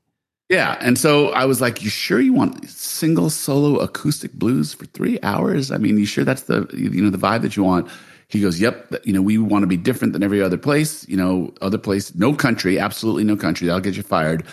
[0.49, 0.77] Yeah.
[0.81, 5.17] And so I was like, you sure you want single solo acoustic blues for three
[5.23, 5.71] hours?
[5.71, 7.89] I mean, you sure that's the, you know, the vibe that you want?
[8.31, 8.95] He goes, yep.
[9.05, 12.15] You know, we want to be different than every other place, you know, other place,
[12.15, 13.67] no country, absolutely no country.
[13.67, 14.45] That'll get you fired.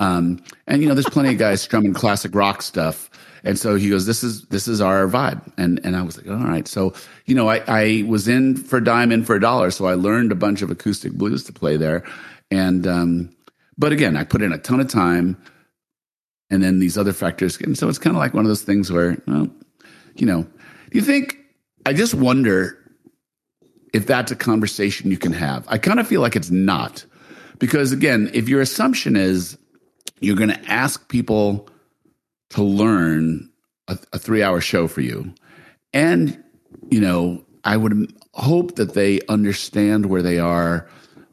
[0.00, 3.08] Um, and you know, there's plenty of guys strumming classic rock stuff.
[3.44, 5.40] And so he goes, this is, this is our vibe.
[5.56, 6.68] And, and I was like, all right.
[6.68, 6.92] So,
[7.26, 9.70] you know, I, I was in for a dime, in for a dollar.
[9.70, 12.04] So I learned a bunch of acoustic blues to play there.
[12.50, 13.34] And, um,
[13.78, 15.42] but again, I put in a ton of time
[16.50, 17.58] and then these other factors.
[17.60, 19.48] And so it's kind of like one of those things where, well,
[20.14, 21.38] you know, do you think,
[21.86, 22.78] I just wonder
[23.92, 25.64] if that's a conversation you can have.
[25.68, 27.04] I kind of feel like it's not.
[27.58, 29.58] Because again, if your assumption is
[30.20, 31.68] you're going to ask people
[32.50, 33.50] to learn
[33.88, 35.34] a, a three hour show for you,
[35.92, 36.42] and,
[36.90, 40.88] you know, I would hope that they understand where they are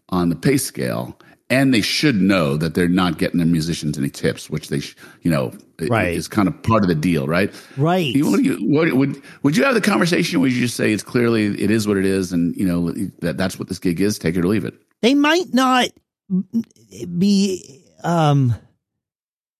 [0.09, 1.17] on the pay scale.
[1.51, 4.95] And they should know that they're not getting their musicians any tips, which they, sh-
[5.23, 6.13] you know, Right.
[6.13, 7.51] is kind of part of the deal, right?
[7.77, 8.13] Right.
[8.13, 10.41] You, what, you, what would would you have the conversation?
[10.41, 13.37] Would you just say it's clearly it is what it is, and you know that
[13.37, 14.19] that's what this gig is?
[14.19, 14.75] Take it or leave it.
[15.01, 15.87] they might not
[17.17, 18.53] be um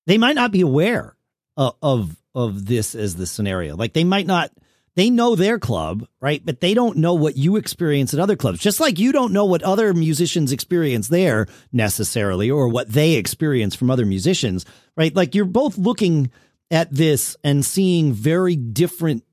[0.08, 1.16] they might not be aware
[1.58, 4.52] of of, of this as the scenario like they might not
[4.96, 6.46] they know their club right?
[6.46, 8.60] But they don't know what you experience at other clubs.
[8.60, 13.76] Just like you don't know what other musicians experience there necessarily or what they experience
[13.76, 15.16] from other musicians right?
[15.16, 16.32] Like you're both looking
[16.72, 19.24] at this and seeing very different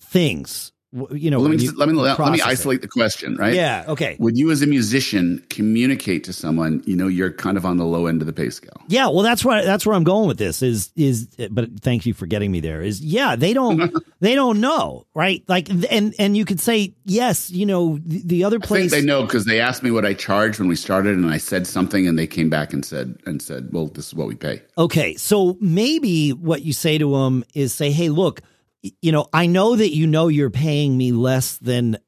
[0.00, 0.72] things
[1.12, 2.46] you know Well, let me you let me let, me process it.
[2.46, 3.36] isolate the question.
[3.36, 3.52] Right?
[3.54, 7.66] yeah okay Would you, as a musician, communicate to someone you know you're kind of
[7.66, 8.80] on the low end of the pay scale?
[8.88, 10.62] Yeah, well, that's where that's where I'm going with this.
[10.62, 12.80] Is is but thank you for getting me there.
[12.80, 15.42] Is yeah, they don't they don't know, right?
[15.46, 18.90] Like, and and you could say yes, you know, the, the other I think place.
[18.90, 21.66] they know because they asked me what I charged when we started, and I said
[21.66, 24.62] something, and they came back and said and said, "Well, this is what we pay."
[24.78, 28.40] Okay, so maybe what you say to them is say, "Hey, look,
[28.82, 31.98] you know, I know that you know you're paying me less than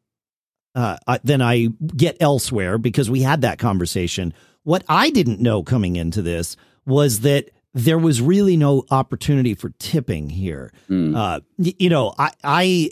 [0.75, 4.33] uh, than I get elsewhere because we had that conversation.
[4.63, 6.57] What I didn't know coming into this
[6.87, 10.73] was that there was really no opportunity for tipping here.
[10.89, 11.17] Mm.
[11.17, 12.91] Uh, you know, I, I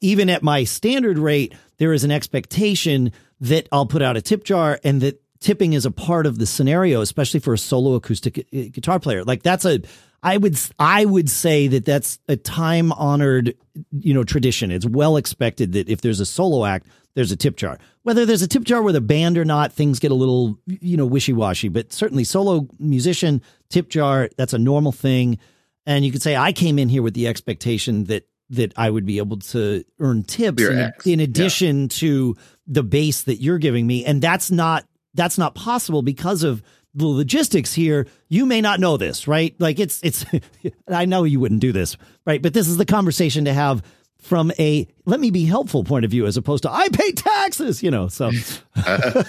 [0.00, 4.44] even at my standard rate, there is an expectation that I'll put out a tip
[4.44, 8.46] jar and that tipping is a part of the scenario, especially for a solo acoustic
[8.50, 9.24] guitar player.
[9.24, 9.80] Like that's a,
[10.22, 13.54] I would, I would say that that's a time honored,
[13.90, 14.70] you know, tradition.
[14.70, 17.78] It's well expected that if there's a solo act, there's a tip jar.
[18.02, 20.96] Whether there's a tip jar with a band or not, things get a little, you
[20.96, 21.68] know, wishy washy.
[21.68, 25.38] But certainly, solo musician tip jar, that's a normal thing.
[25.86, 29.06] And you could say, I came in here with the expectation that that I would
[29.06, 31.88] be able to earn tips in, in, addition yeah.
[31.90, 34.04] to the base that you're giving me.
[34.04, 36.62] And that's not that's not possible because of
[36.94, 38.06] the logistics here.
[38.28, 39.54] You may not know this, right?
[39.58, 40.24] Like it's it's
[40.88, 42.40] I know you wouldn't do this, right?
[42.40, 43.82] But this is the conversation to have
[44.18, 47.82] from a let me be helpful point of view as opposed to I pay taxes,
[47.82, 48.08] you know.
[48.08, 48.30] So
[48.76, 49.24] uh,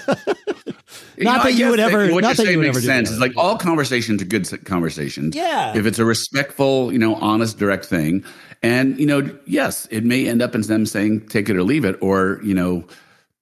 [1.18, 3.10] not know, that you would ever what not that you would makes sense.
[3.10, 5.34] It's like all conversations are good conversations.
[5.34, 5.76] Yeah.
[5.76, 8.24] If it's a respectful, you know, honest, direct thing.
[8.62, 11.84] And, you know, yes, it may end up in them saying take it or leave
[11.84, 12.86] it, or, you know,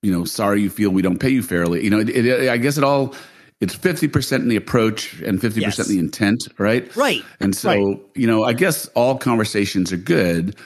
[0.02, 1.84] you know, sorry you feel we don't pay you fairly.
[1.84, 3.14] You know, it, it, I guess it all
[3.60, 5.78] it's 50% in the approach and 50% yes.
[5.78, 6.94] in the intent, right?
[6.96, 7.22] Right.
[7.40, 8.00] And so, right.
[8.14, 10.56] you know, I guess all conversations are good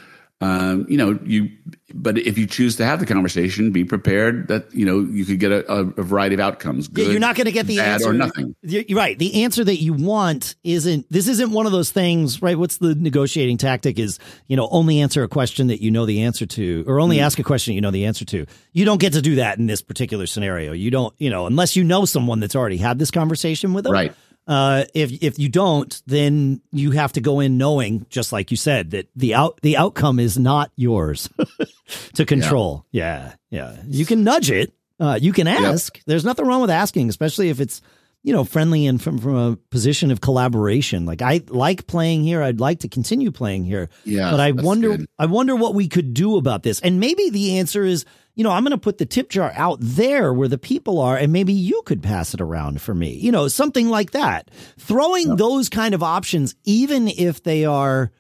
[0.41, 1.51] um, you know, you,
[1.95, 5.39] but if you choose to have the conversation, be prepared that, you know, you could
[5.39, 6.89] get a, a variety of outcomes.
[6.89, 8.11] Good, yeah, you're not going to get the answer.
[8.11, 8.55] or nothing.
[8.63, 9.19] You're right.
[9.19, 12.59] The answer that you want isn't, this isn't one of those things, right?
[12.59, 14.19] What's the negotiating tactic is,
[14.49, 17.23] you know, only answer a question that you know the answer to, or only mm.
[17.23, 18.45] ask a question you know the answer to.
[18.73, 20.73] You don't get to do that in this particular scenario.
[20.73, 23.93] You don't, you know, unless you know someone that's already had this conversation with them.
[23.93, 24.15] Right.
[24.47, 28.57] Uh, if if you don't, then you have to go in knowing, just like you
[28.57, 31.31] said, that the out the outcome is not yours
[32.15, 32.85] to control.
[32.91, 33.35] Yeah.
[33.51, 33.83] yeah, yeah.
[33.87, 34.75] You can nudge it.
[35.01, 35.97] Uh, you can ask.
[35.97, 36.05] Yep.
[36.07, 37.81] There's nothing wrong with asking, especially if it's
[38.23, 41.07] you know friendly and from from a position of collaboration.
[41.07, 42.43] Like I like playing here.
[42.43, 43.89] I'd like to continue playing here.
[44.05, 45.09] Yeah, but I wonder good.
[45.19, 46.81] I wonder what we could do about this.
[46.81, 48.05] And maybe the answer is
[48.35, 51.17] you know, I'm going to put the tip jar out there where the people are,
[51.17, 54.51] and maybe you could pass it around for me, you know, something like that.
[54.79, 55.35] Throwing yeah.
[55.37, 58.11] those kind of options, even if they are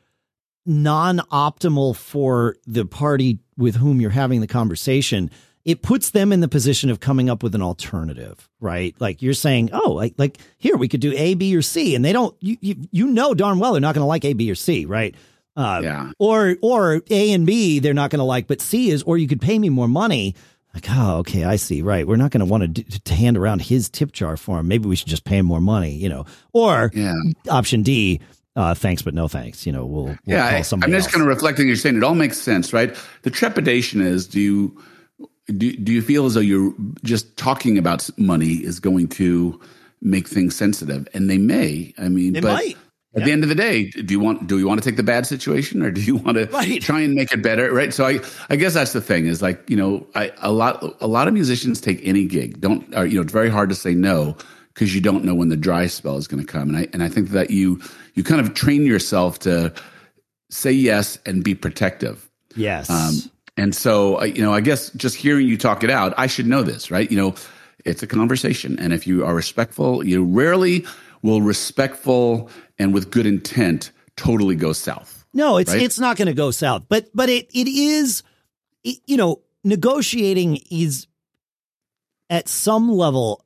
[0.67, 5.31] non optimal for the party with whom you're having the conversation,
[5.65, 8.95] it puts them in the position of coming up with an alternative, right?
[9.01, 12.05] Like you're saying, oh, like, like here we could do A, B, or C, and
[12.05, 14.51] they don't, you, you, you know darn well they're not going to like A, B,
[14.51, 15.15] or C, right?
[15.57, 16.11] Uh, yeah.
[16.19, 19.29] Or or A and B they're not going to like, but C is or you
[19.29, 20.35] could pay me more money.
[20.75, 21.83] Like, oh, okay, I see.
[21.83, 24.67] Right, we're not going to want to to hand around his tip jar for him.
[24.67, 26.27] Maybe we should just pay him more money, you know.
[26.53, 27.15] Or yeah.
[27.49, 28.21] option D,
[28.57, 29.67] uh, thanks but no thanks.
[29.67, 30.47] You know, we'll, we'll yeah.
[30.47, 31.69] I, am just kind of reflecting.
[31.69, 32.97] You're saying it all makes sense, right?
[33.23, 34.83] The trepidation is: do you
[35.47, 39.61] do, do you feel as though you're just talking about money is going to
[40.01, 41.07] make things sensitive?
[41.15, 41.95] And they may.
[41.99, 42.77] I mean, they but might.
[43.17, 45.05] At the end of the day, do you want do you want to take the
[45.05, 46.83] bad situation or do you want to right.
[46.83, 47.73] try and make it better?
[47.73, 47.95] Right.
[47.95, 48.19] So I
[48.51, 51.35] I guess that's the thing is like you know I a lot a lot of
[51.35, 54.37] musicians take any gig don't or, you know it's very hard to say no
[54.73, 57.05] because you don't know when the dry spell is going to come and I and
[57.05, 57.81] I think that you
[58.15, 59.73] you kind of train yourself to
[60.51, 62.29] say yes and be protective.
[62.57, 62.91] Yes.
[62.91, 66.47] Um, and so you know I guess just hearing you talk it out, I should
[66.47, 67.09] know this, right?
[67.09, 67.35] You know,
[67.85, 70.85] it's a conversation, and if you are respectful, you rarely
[71.23, 75.25] will respectful and with good intent totally go south.
[75.33, 75.83] No, it's right?
[75.83, 76.85] it's not going to go south.
[76.89, 78.23] But but it it is
[78.85, 81.07] it, you know, negotiating is
[82.31, 83.45] at some level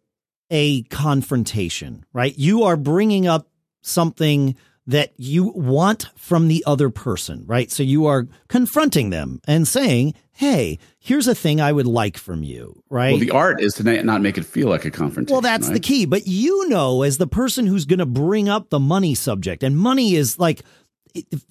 [0.50, 2.36] a confrontation, right?
[2.36, 3.48] You are bringing up
[3.82, 4.56] something
[4.88, 7.70] that you want from the other person, right?
[7.70, 12.42] So you are confronting them and saying, hey, here's a thing I would like from
[12.42, 13.10] you, right?
[13.10, 15.34] Well, the art is to not make it feel like a confrontation.
[15.34, 15.74] Well, that's right?
[15.74, 16.06] the key.
[16.06, 19.76] But you know, as the person who's going to bring up the money subject, and
[19.76, 20.62] money is like,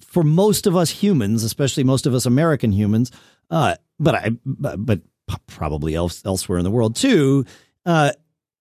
[0.00, 3.12] for most of us humans, especially most of us American humans,
[3.50, 5.00] uh, but I, but
[5.46, 7.44] probably else, elsewhere in the world too,
[7.86, 8.10] uh,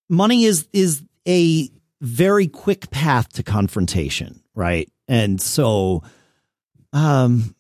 [0.07, 1.69] money is is a
[2.01, 4.91] very quick path to confrontation, right?
[5.07, 6.03] And so,
[6.91, 7.55] um,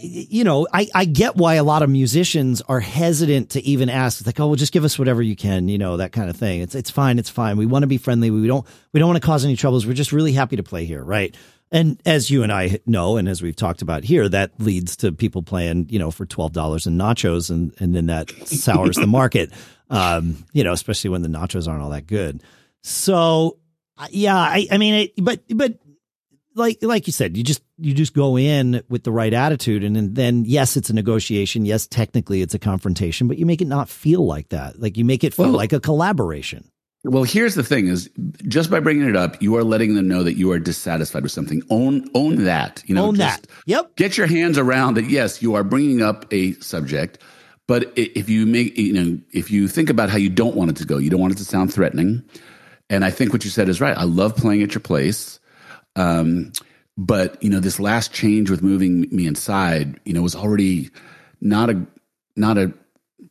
[0.00, 4.20] you know, I, I get why a lot of musicians are hesitant to even ask.
[4.20, 6.36] It's like, oh, well, just give us whatever you can, you know, that kind of
[6.36, 6.60] thing.
[6.60, 7.56] It's it's fine, it's fine.
[7.56, 8.30] We want to be friendly.
[8.30, 9.86] We don't we don't want to cause any troubles.
[9.86, 11.34] We're just really happy to play here, right?
[11.72, 15.10] And as you and I know, and as we've talked about here, that leads to
[15.12, 19.06] people playing, you know, for twelve dollars in nachos, and and then that sours the
[19.06, 19.52] market.
[19.88, 22.42] Um, you know, especially when the nachos aren't all that good.
[22.82, 23.58] So,
[24.10, 25.78] yeah, I, I mean, it, but but
[26.56, 30.16] like like you said, you just you just go in with the right attitude, and,
[30.16, 31.66] then yes, it's a negotiation.
[31.66, 34.80] Yes, technically it's a confrontation, but you make it not feel like that.
[34.80, 36.70] Like you make it feel well, like a collaboration.
[37.04, 38.10] Well, here's the thing: is
[38.48, 41.32] just by bringing it up, you are letting them know that you are dissatisfied with
[41.32, 41.62] something.
[41.70, 42.82] Own own that.
[42.86, 43.46] You know, own that.
[43.66, 43.96] Yep.
[43.96, 45.10] Get your hands around that.
[45.10, 47.18] Yes, you are bringing up a subject,
[47.66, 50.76] but if you make you know if you think about how you don't want it
[50.78, 52.24] to go, you don't want it to sound threatening.
[52.88, 53.96] And I think what you said is right.
[53.96, 55.38] I love playing at your place.
[55.96, 56.52] Um,
[56.96, 60.90] but you know, this last change with moving me inside, you know, was already
[61.40, 61.86] not a
[62.36, 62.72] not a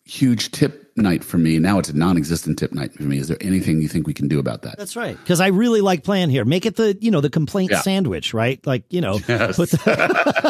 [0.04, 1.60] huge tip night for me.
[1.60, 3.18] Now it's a non-existent tip night for me.
[3.18, 4.78] Is there anything you think we can do about that?
[4.78, 5.18] That's right.
[5.18, 6.46] Because I really like playing here.
[6.46, 7.82] Make it the you know the complaint yeah.
[7.82, 8.66] sandwich, right?
[8.66, 9.20] Like you know.
[9.28, 9.58] Yes.
[9.58, 10.46] The-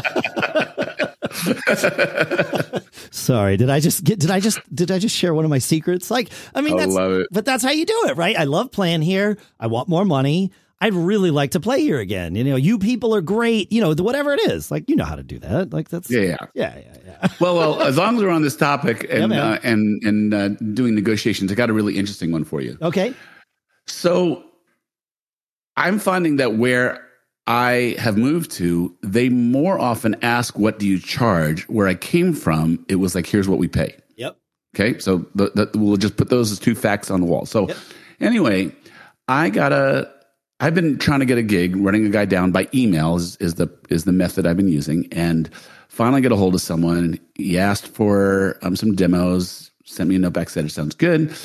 [3.12, 4.20] Sorry, did I just get?
[4.20, 6.12] Did I just did I just share one of my secrets?
[6.12, 8.38] Like, I mean, I that's but that's how you do it, right?
[8.38, 9.38] I love playing here.
[9.60, 10.52] I want more money.
[10.82, 12.36] I'd really like to play here again.
[12.36, 13.72] You know, you people are great.
[13.72, 15.72] You know, whatever it is, like you know how to do that.
[15.72, 16.98] Like that's yeah, yeah, yeah, yeah.
[17.06, 17.28] yeah.
[17.40, 20.50] well, well, as long as we're on this topic and yeah, uh, and and uh,
[20.50, 22.78] doing negotiations, I got a really interesting one for you.
[22.82, 23.14] Okay.
[23.88, 24.44] So,
[25.78, 27.08] I'm finding that where
[27.48, 32.34] I have moved to, they more often ask, "What do you charge?" Where I came
[32.34, 34.38] from, it was like, "Here's what we pay." Yep.
[34.76, 37.46] Okay, so the, the, we'll just put those as two facts on the wall.
[37.46, 37.78] So, yep.
[38.20, 38.76] anyway,
[39.30, 40.12] I got a
[40.60, 43.56] I've been trying to get a gig, running a guy down by email is, is
[43.56, 45.50] the is the method I've been using, and
[45.90, 47.20] finally get a hold of someone.
[47.36, 51.36] He asked for um, some demos, sent me a note back, said it sounds good,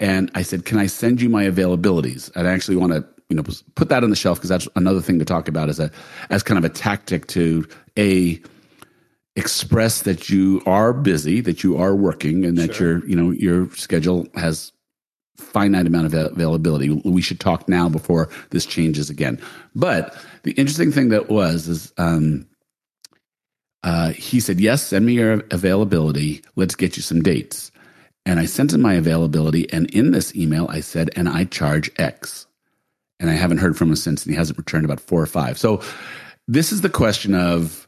[0.00, 3.44] and I said, "Can I send you my availabilities?" I actually want to you know
[3.76, 5.90] put that on the shelf because that's another thing to talk about as a
[6.30, 8.40] as kind of a tactic to a
[9.36, 12.98] express that you are busy, that you are working, and that sure.
[12.98, 14.72] your you know your schedule has
[15.36, 16.90] finite amount of availability.
[17.04, 19.40] We should talk now before this changes again.
[19.74, 22.46] But the interesting thing that was is um,
[23.82, 26.42] uh, he said, "Yes, send me your availability.
[26.56, 27.70] Let's get you some dates."
[28.24, 31.90] And I sent him my availability, and in this email, I said, "And I charge
[31.96, 32.46] X."
[33.18, 35.58] And I haven't heard from him since, and he hasn't returned about four or five.
[35.58, 35.82] So
[36.46, 37.85] this is the question of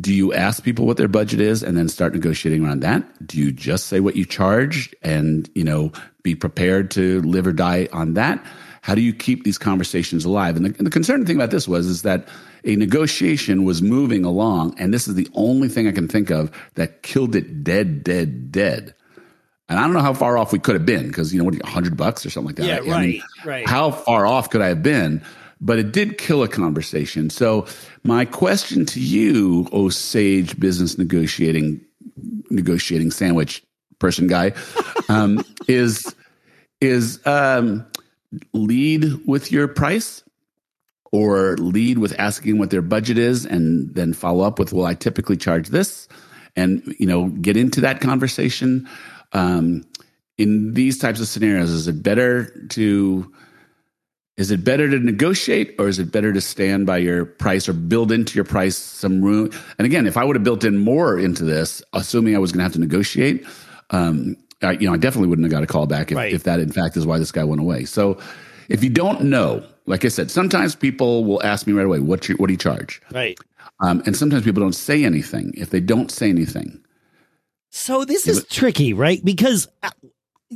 [0.00, 3.38] do you ask people what their budget is and then start negotiating around that do
[3.38, 5.90] you just say what you charge and you know
[6.22, 8.44] be prepared to live or die on that
[8.82, 11.66] how do you keep these conversations alive and the, and the concerning thing about this
[11.66, 12.28] was is that
[12.64, 16.50] a negotiation was moving along and this is the only thing i can think of
[16.74, 18.94] that killed it dead dead dead
[19.68, 21.60] and I don't know how far off we could have been because you know what,
[21.62, 22.66] hundred bucks or something like that.
[22.66, 23.66] Yeah, right, I mean, right.
[23.66, 25.22] How far off could I have been?
[25.64, 27.30] But it did kill a conversation.
[27.30, 27.66] So
[28.04, 31.80] my question to you, oh sage business negotiating
[32.50, 33.62] negotiating sandwich
[33.98, 34.52] person guy,
[35.08, 36.14] um, is
[36.80, 37.86] is um,
[38.52, 40.22] lead with your price
[41.12, 44.94] or lead with asking what their budget is and then follow up with well i
[44.94, 46.08] typically charge this
[46.56, 48.88] and you know get into that conversation
[49.32, 49.84] um,
[50.38, 53.30] in these types of scenarios is it better to
[54.42, 57.72] is it better to negotiate or is it better to stand by your price or
[57.72, 59.52] build into your price some room?
[59.78, 62.58] And again, if I would have built in more into this, assuming I was going
[62.58, 63.46] to have to negotiate,
[63.90, 66.32] um, I, you know, I definitely wouldn't have got a call back if, right.
[66.32, 67.84] if that in fact is why this guy went away.
[67.84, 68.18] So
[68.68, 72.28] if you don't know, like I said, sometimes people will ask me right away, what,
[72.28, 73.00] you, what do you charge?
[73.12, 73.38] Right.
[73.78, 75.54] Um, and sometimes people don't say anything.
[75.56, 76.82] If they don't say anything,
[77.70, 79.24] so this is tricky, right?
[79.24, 79.90] Because uh,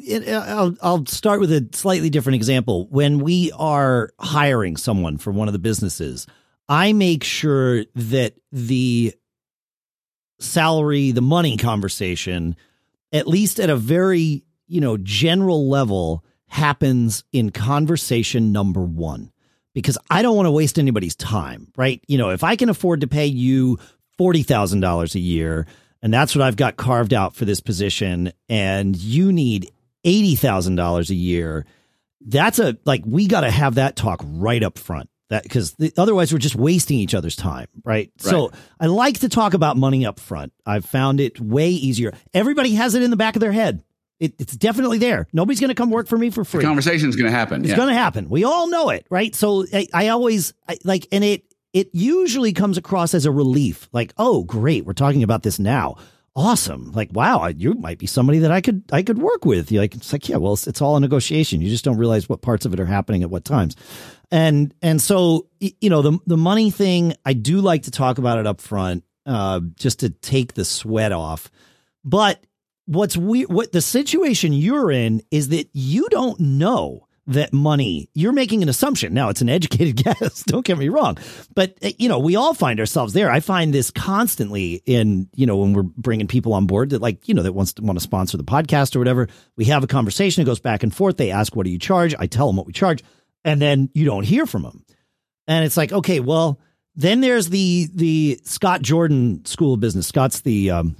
[0.05, 2.87] it, uh, I'll, I'll start with a slightly different example.
[2.89, 6.27] When we are hiring someone for one of the businesses,
[6.69, 9.15] I make sure that the
[10.39, 12.57] salary, the money conversation,
[13.13, 19.33] at least at a very, you know, general level, happens in conversation number one.
[19.75, 22.03] Because I don't want to waste anybody's time, right?
[22.09, 23.79] You know, if I can afford to pay you
[24.19, 25.67] $40,000 a year,
[26.01, 29.71] and that's what I've got carved out for this position, and you need
[30.07, 31.67] $80,000 a year,
[32.21, 35.11] that's a like we got to have that talk right up front.
[35.29, 38.13] That because otherwise we're just wasting each other's time, right?
[38.25, 38.33] right?
[38.33, 40.53] So I like to talk about money up front.
[40.65, 42.13] I've found it way easier.
[42.33, 43.83] Everybody has it in the back of their head.
[44.21, 45.27] It, it's definitely there.
[45.33, 46.61] Nobody's going to come work for me for free.
[46.61, 47.63] The conversation's going to happen.
[47.63, 47.77] It's yeah.
[47.77, 48.29] going to happen.
[48.31, 49.35] We all know it, right?
[49.35, 51.43] So I, I always I, like, and it
[51.73, 53.89] it usually comes across as a relief.
[53.93, 55.97] Like, oh, great, we're talking about this now
[56.37, 56.93] awesome.
[56.93, 59.73] Like, wow, you might be somebody that I could I could work with.
[59.73, 61.61] You're like, it's like, yeah, well, it's, it's, all a negotiation.
[61.63, 63.75] You just don't realize what parts of it are happening at what times.
[64.31, 68.39] And and so you know the the money thing, I do like to talk about
[68.39, 71.51] it up front, uh, just to take the sweat off.
[72.05, 72.45] But
[72.85, 78.33] what's weird, what the situation you're in is that you don't know that money, you're
[78.33, 79.13] making an assumption.
[79.13, 80.45] Now, it's an educated guess.
[80.45, 81.19] Don't get me wrong.
[81.55, 83.31] But, eh, you know, we all find ourselves there.
[83.31, 87.29] I find this constantly in, you know, when we're bringing people on board that, like,
[87.29, 89.29] you know, that wants to want to sponsor the podcast or whatever.
[89.57, 90.43] We have a conversation.
[90.43, 91.17] It goes back and forth.
[91.17, 92.15] They ask, what do you charge?
[92.19, 93.03] I tell them what we charge.
[93.45, 94.85] And then you don't hear from them.
[95.49, 96.61] And it's like, okay, well,
[96.95, 100.07] then there's the, the Scott Jordan School of Business.
[100.07, 100.97] Scott's the, um,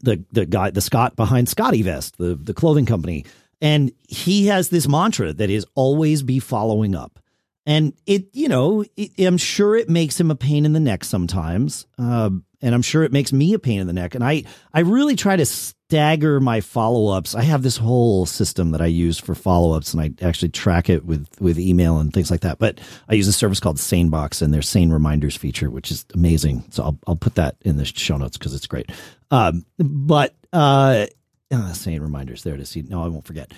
[0.00, 3.24] the, the guy, the Scott behind SCOTTeVEST, the, the clothing company
[3.60, 7.18] and he has this mantra that is always be following up.
[7.66, 11.04] And it, you know, it, I'm sure it makes him a pain in the neck
[11.04, 11.86] sometimes.
[11.98, 12.30] Uh,
[12.62, 14.14] and I'm sure it makes me a pain in the neck.
[14.14, 17.34] And I, I really try to stagger my follow-ups.
[17.34, 21.04] I have this whole system that I use for follow-ups and I actually track it
[21.04, 22.58] with with email and things like that.
[22.58, 26.64] But I use a service called SaneBox and their Sane Reminders feature, which is amazing.
[26.70, 28.90] So I'll I'll put that in the show notes because it's great.
[29.30, 31.06] Um, but uh,
[31.50, 32.68] uh, Sane Reminders, there is.
[32.68, 33.52] See, no, I won't forget.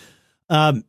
[0.49, 0.85] Um,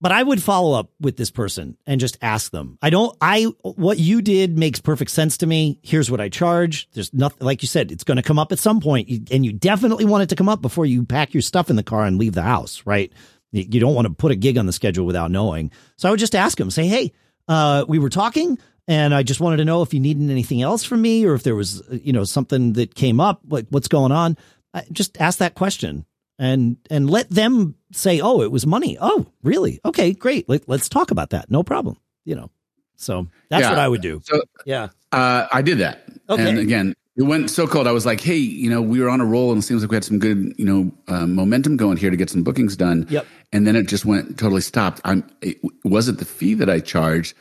[0.00, 2.78] but I would follow up with this person and just ask them.
[2.82, 5.78] I don't, I, what you did makes perfect sense to me.
[5.82, 6.90] Here's what I charge.
[6.92, 9.52] There's nothing, like you said, it's going to come up at some point, and you
[9.52, 12.18] definitely want it to come up before you pack your stuff in the car and
[12.18, 13.12] leave the house, right?
[13.52, 15.70] You don't want to put a gig on the schedule without knowing.
[15.96, 17.12] So I would just ask them, say, hey,
[17.46, 20.84] uh, we were talking and I just wanted to know if you needed anything else
[20.84, 24.12] from me or if there was, you know, something that came up, like what's going
[24.12, 24.36] on.
[24.74, 26.04] I just ask that question
[26.38, 29.80] and and let them say, "Oh, it was money." Oh, really?
[29.84, 30.48] Okay, great.
[30.48, 31.50] Let, us talk about that.
[31.50, 31.96] No problem.
[32.24, 32.50] You know.
[32.96, 33.70] So that's yeah.
[33.70, 34.20] what I would do.
[34.24, 36.04] So yeah, uh, I did that.
[36.28, 36.48] Okay.
[36.48, 37.86] And again, it went so cold.
[37.86, 39.90] I was like, "Hey, you know, we were on a roll, and it seems like
[39.90, 43.06] we had some good, you know, uh, momentum going here to get some bookings done."
[43.08, 43.26] Yep.
[43.52, 45.00] And then it just went totally stopped.
[45.04, 45.28] I'm.
[45.40, 47.36] It, was it the fee that I charged?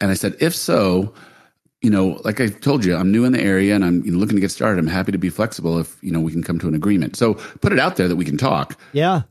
[0.00, 1.12] And I said, if so,
[1.82, 4.18] you know, like I told you, I'm new in the area and I'm you know,
[4.18, 4.78] looking to get started.
[4.78, 7.16] I'm happy to be flexible if, you know, we can come to an agreement.
[7.16, 8.78] So put it out there that we can talk.
[8.92, 9.22] Yeah.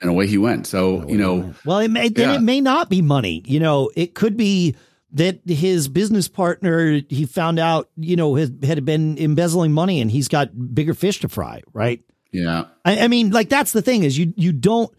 [0.00, 0.66] And away he went.
[0.66, 2.34] So, you know, well, it may, then yeah.
[2.36, 3.42] it may not be money.
[3.46, 4.74] You know, it could be
[5.12, 10.10] that his business partner, he found out, you know, has, had been embezzling money and
[10.10, 11.62] he's got bigger fish to fry.
[11.72, 12.02] Right.
[12.32, 12.64] Yeah.
[12.84, 14.92] I, I mean, like, that's the thing is you, you don't,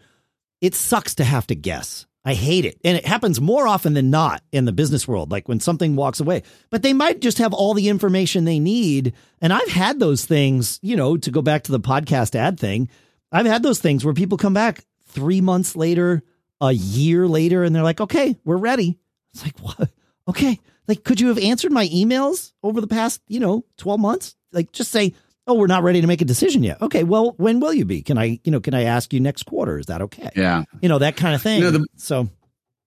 [0.62, 2.06] it sucks to have to guess.
[2.24, 2.80] I hate it.
[2.84, 6.20] And it happens more often than not in the business world, like when something walks
[6.20, 6.42] away.
[6.70, 9.12] But they might just have all the information they need.
[9.42, 12.88] And I've had those things, you know, to go back to the podcast ad thing.
[13.30, 16.22] I've had those things where people come back three months later,
[16.60, 18.98] a year later, and they're like, okay, we're ready.
[19.34, 19.90] It's like, what?
[20.26, 20.60] Okay.
[20.88, 24.36] Like, could you have answered my emails over the past, you know, 12 months?
[24.52, 25.14] Like, just say,
[25.46, 26.80] oh, we're not ready to make a decision yet.
[26.82, 28.02] Okay, well, when will you be?
[28.02, 29.78] Can I, you know, can I ask you next quarter?
[29.78, 30.30] Is that okay?
[30.36, 31.58] Yeah, you know that kind of thing.
[31.58, 32.28] You know, the, so,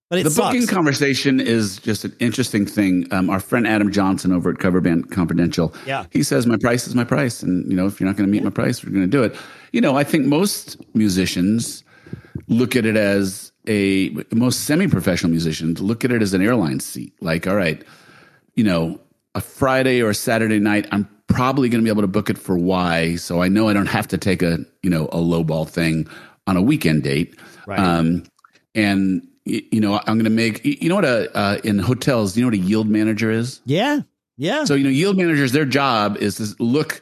[0.09, 0.53] but it's the sucks.
[0.53, 3.07] booking conversation is just an interesting thing.
[3.11, 6.87] Um, our friend Adam Johnson over at Cover Band Confidential, yeah, he says my price
[6.87, 8.45] is my price, and you know if you're not going to meet yeah.
[8.45, 9.35] my price, we're going to do it.
[9.71, 11.83] You know, I think most musicians
[12.47, 17.13] look at it as a most semi-professional musicians look at it as an airline seat.
[17.21, 17.83] Like, all right,
[18.55, 18.99] you know,
[19.35, 22.37] a Friday or a Saturday night, I'm probably going to be able to book it
[22.37, 23.15] for Y.
[23.17, 26.07] So I know I don't have to take a, you know, a lowball thing
[26.47, 27.37] on a weekend date.
[27.65, 27.79] Right.
[27.79, 28.23] Um,
[28.73, 32.43] and, you know, I'm going to make, you know what, a, uh, in hotels, you
[32.43, 33.61] know what a yield manager is?
[33.65, 34.01] Yeah.
[34.37, 34.65] Yeah.
[34.65, 37.01] So, you know, yield managers, their job is to look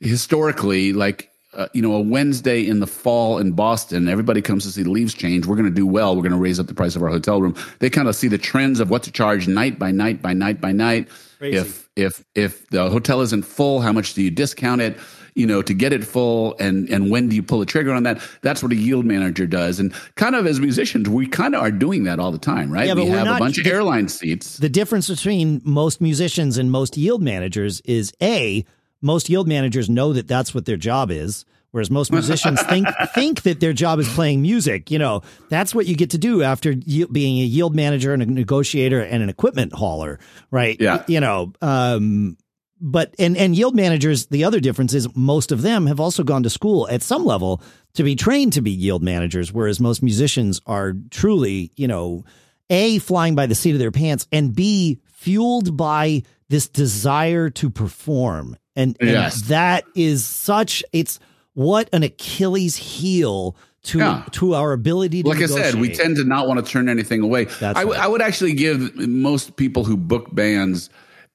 [0.00, 4.70] historically like, uh, you know, a Wednesday in the fall in Boston, everybody comes to
[4.70, 5.46] see the leaves change.
[5.46, 6.16] We're going to do well.
[6.16, 7.54] We're going to raise up the price of our hotel room.
[7.78, 10.60] They kind of see the trends of what to charge night by night by night
[10.60, 11.08] by night.
[11.38, 11.56] Crazy.
[11.56, 14.98] If if if the hotel isn't full, how much do you discount it?
[15.34, 18.04] You know, to get it full, and and when do you pull the trigger on
[18.04, 18.20] that?
[18.42, 19.80] That's what a yield manager does.
[19.80, 22.86] And kind of as musicians, we kind of are doing that all the time, right?
[22.86, 24.58] Yeah, we have not, a bunch of airline seats.
[24.58, 28.64] The difference between most musicians and most yield managers is a
[29.00, 31.44] most yield managers know that that's what their job is
[31.74, 34.92] Whereas most musicians think think that their job is playing music.
[34.92, 38.26] You know, that's what you get to do after being a yield manager and a
[38.26, 40.20] negotiator and an equipment hauler,
[40.52, 40.80] right?
[40.80, 41.02] Yeah.
[41.08, 42.36] You know, um,
[42.80, 44.26] but and and yield managers.
[44.26, 47.60] The other difference is most of them have also gone to school at some level
[47.94, 52.24] to be trained to be yield managers, whereas most musicians are truly, you know,
[52.70, 57.68] a flying by the seat of their pants and b fueled by this desire to
[57.68, 59.42] perform and, and yes.
[59.42, 61.18] that is such it's
[61.54, 64.24] what an Achilles heel to yeah.
[64.32, 65.66] to our ability to like negotiate.
[65.66, 67.44] I said, we tend to not want to turn anything away.
[67.44, 68.00] That's I, right.
[68.00, 70.90] I would actually give most people who book bands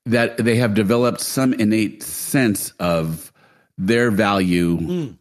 [0.05, 3.31] that they have developed some innate sense of
[3.77, 5.17] their value, mm.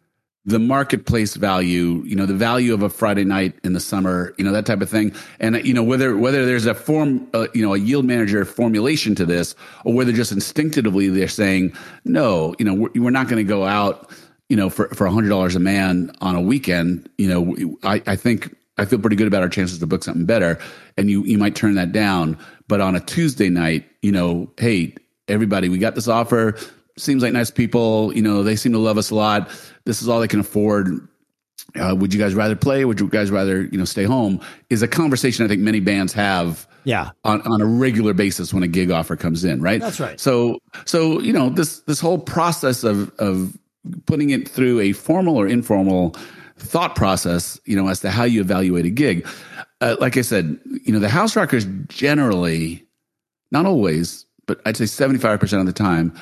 [0.46, 4.44] the marketplace value, you know, the value of a Friday night in the summer, you
[4.44, 5.12] know, that type of thing.
[5.38, 9.14] And you know, whether whether there's a form, uh, you know, a yield manager formulation
[9.16, 11.74] to this, or whether just instinctively they're saying,
[12.06, 14.10] no, you know, we're, we're not going to go out
[14.48, 18.02] you know, for for a hundred dollars a man on a weekend, you know, I,
[18.06, 20.58] I think I feel pretty good about our chances to book something better.
[20.96, 24.94] And you you might turn that down, but on a Tuesday night, you know, hey,
[25.26, 26.56] everybody, we got this offer.
[26.96, 28.12] Seems like nice people.
[28.14, 29.50] You know, they seem to love us a lot.
[29.84, 31.08] This is all they can afford.
[31.78, 32.84] Uh, would you guys rather play?
[32.84, 34.40] Would you guys rather you know stay home?
[34.70, 36.66] Is a conversation I think many bands have.
[36.84, 37.10] Yeah.
[37.24, 39.78] On, on a regular basis when a gig offer comes in, right?
[39.78, 40.18] That's right.
[40.18, 43.58] So so you know this this whole process of of
[44.06, 46.14] putting it through a formal or informal
[46.56, 49.26] thought process, you know, as to how you evaluate a gig.
[49.80, 52.84] Uh, like I said, you know, the house rockers generally,
[53.52, 56.12] not always, but I'd say 75% of the time,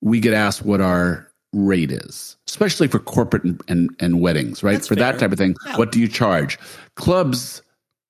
[0.00, 4.72] we get asked what our rate is, especially for corporate and, and, and weddings, right?
[4.72, 5.12] That's for fair.
[5.12, 5.54] that type of thing.
[5.66, 5.76] Yeah.
[5.76, 6.58] What do you charge?
[6.96, 7.62] Clubs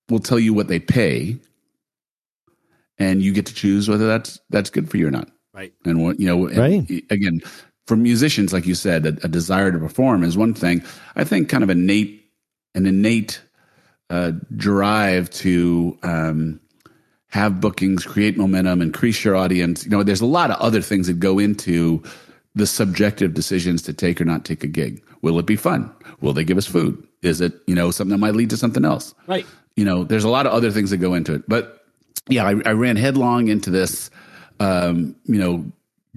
[0.08, 1.36] will tell you what they pay,
[2.98, 5.28] and you get to choose whether that's that's good for you or not.
[5.52, 5.72] Right.
[5.84, 7.04] And what you know, and Right.
[7.10, 7.40] again,
[7.86, 10.82] for musicians, like you said, a, a desire to perform is one thing.
[11.16, 12.30] I think kind of innate,
[12.74, 13.42] an innate
[14.10, 16.60] uh, drive to um,
[17.28, 19.84] have bookings, create momentum, increase your audience.
[19.84, 22.02] You know, there's a lot of other things that go into
[22.54, 25.02] the subjective decisions to take or not take a gig.
[25.22, 25.92] Will it be fun?
[26.20, 27.06] Will they give us food?
[27.22, 29.14] Is it you know something that might lead to something else?
[29.26, 29.46] Right.
[29.76, 31.42] you know, there's a lot of other things that go into it.
[31.48, 31.84] But
[32.28, 34.10] yeah, I, I ran headlong into this,
[34.60, 35.64] um, you know,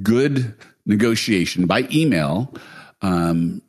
[0.04, 0.54] good
[0.88, 2.54] negotiation by email,
[3.02, 3.62] um,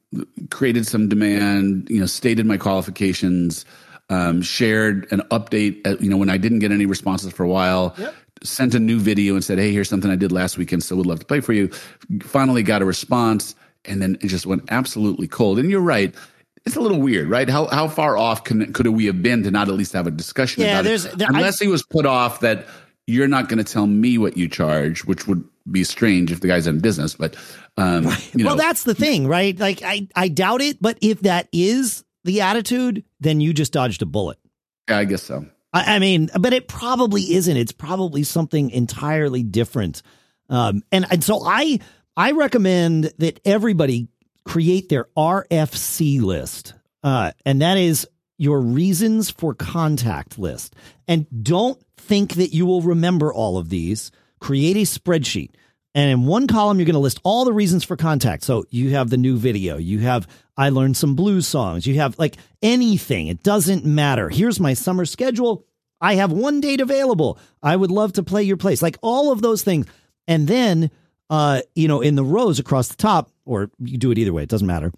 [0.51, 3.65] created some demand, you know, stated my qualifications,
[4.09, 7.49] um, shared an update, uh, you know, when I didn't get any responses for a
[7.49, 7.95] while.
[8.43, 11.07] Sent a new video and said, "Hey, here's something I did last weekend, so would
[11.07, 11.69] love to play for you."
[12.23, 15.59] Finally, got a response, and then it just went absolutely cold.
[15.59, 16.15] And you're right;
[16.65, 17.51] it's a little weird, right?
[17.51, 20.13] How how far off can, could we have been to not at least have a
[20.13, 21.19] discussion Yeah, about there's- it?
[21.19, 22.65] there- I- Unless he was put off that
[23.09, 26.49] you're not going to tell me what you charge, which would be strange if the
[26.49, 27.15] guy's in business.
[27.15, 27.37] But
[27.77, 29.59] um, you know, well, that's the thing, right?
[29.59, 34.03] Like, I, I doubt it, but if that is the attitude, then you just dodged
[34.03, 34.39] a bullet.
[34.89, 35.47] yeah, I guess so.
[35.73, 37.57] I, I mean, but it probably isn't.
[37.57, 40.03] It's probably something entirely different.
[40.49, 41.81] Um, and, and so I,
[42.17, 44.09] I recommend that everybody
[44.45, 46.75] create their RFC list.
[47.03, 48.09] Uh, and that is
[48.39, 50.75] your reasons for contact list.
[51.07, 54.11] And don't think that you will remember all of these.
[54.41, 55.51] Create a spreadsheet.
[55.99, 58.45] And in one column, you're going to list all the reasons for contact.
[58.45, 62.17] So you have the new video, you have I learned some blues songs, you have
[62.21, 63.27] like anything.
[63.27, 64.29] It doesn't matter.
[64.29, 65.67] Here's my summer schedule.
[66.01, 67.37] I have one date available.
[67.65, 68.81] I would love to play your place.
[68.81, 69.87] Like all of those things.
[70.29, 70.93] And then,
[71.31, 74.45] uh, you know, in the rows across the top, or you do it either way,
[74.45, 74.93] it doesn't matter.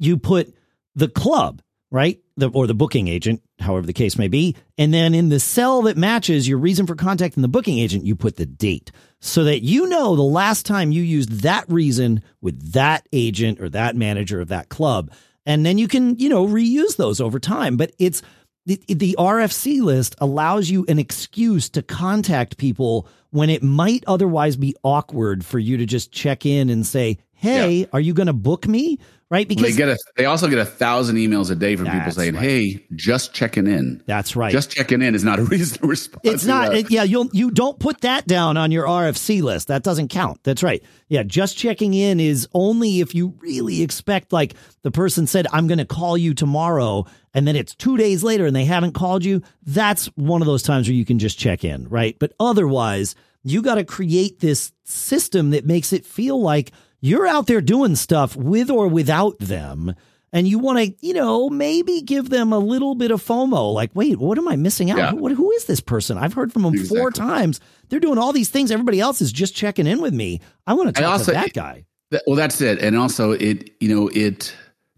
[0.00, 0.52] You put
[0.96, 2.20] the club, right?
[2.36, 4.56] The, or the booking agent, however the case may be.
[4.76, 8.14] And then in the cell that matches your reason for contacting the booking agent, you
[8.14, 12.72] put the date so that you know the last time you used that reason with
[12.72, 15.10] that agent or that manager of that club.
[15.46, 17.76] And then you can, you know, reuse those over time.
[17.76, 18.22] But it's
[18.66, 24.56] the, the RFC list allows you an excuse to contact people when it might otherwise
[24.56, 28.32] be awkward for you to just check in and say, Hey, are you going to
[28.32, 28.98] book me?
[29.30, 29.46] Right.
[29.46, 29.98] They Because get a.
[30.16, 32.42] They also get a thousand emails a day from people saying, right.
[32.42, 34.50] "Hey, just checking in." that's right.
[34.50, 36.22] Just checking in is not a reason to respond.
[36.24, 36.74] It's not.
[36.74, 39.68] It, yeah, you'll you don't put that down on your RFC list.
[39.68, 40.42] That doesn't count.
[40.44, 40.82] That's right.
[41.08, 45.66] Yeah, just checking in is only if you really expect like the person said I'm
[45.66, 47.04] going to call you tomorrow
[47.34, 49.42] and then it's 2 days later and they haven't called you.
[49.62, 52.16] That's one of those times where you can just check in, right?
[52.18, 53.14] But otherwise,
[53.44, 57.96] you got to create this system that makes it feel like you're out there doing
[57.96, 59.94] stuff with or without them
[60.32, 63.72] and you want to, you know, maybe give them a little bit of FOMO.
[63.72, 64.98] Like, wait, what am I missing out?
[64.98, 65.12] Yeah.
[65.12, 66.18] What, who is this person?
[66.18, 67.60] I've heard from them four times.
[67.88, 68.70] They're doing all these things.
[68.70, 70.40] Everybody else is just checking in with me.
[70.66, 71.84] I want to talk also- to that guy.
[72.10, 72.80] That- well, that's it.
[72.80, 74.54] And also, it you know it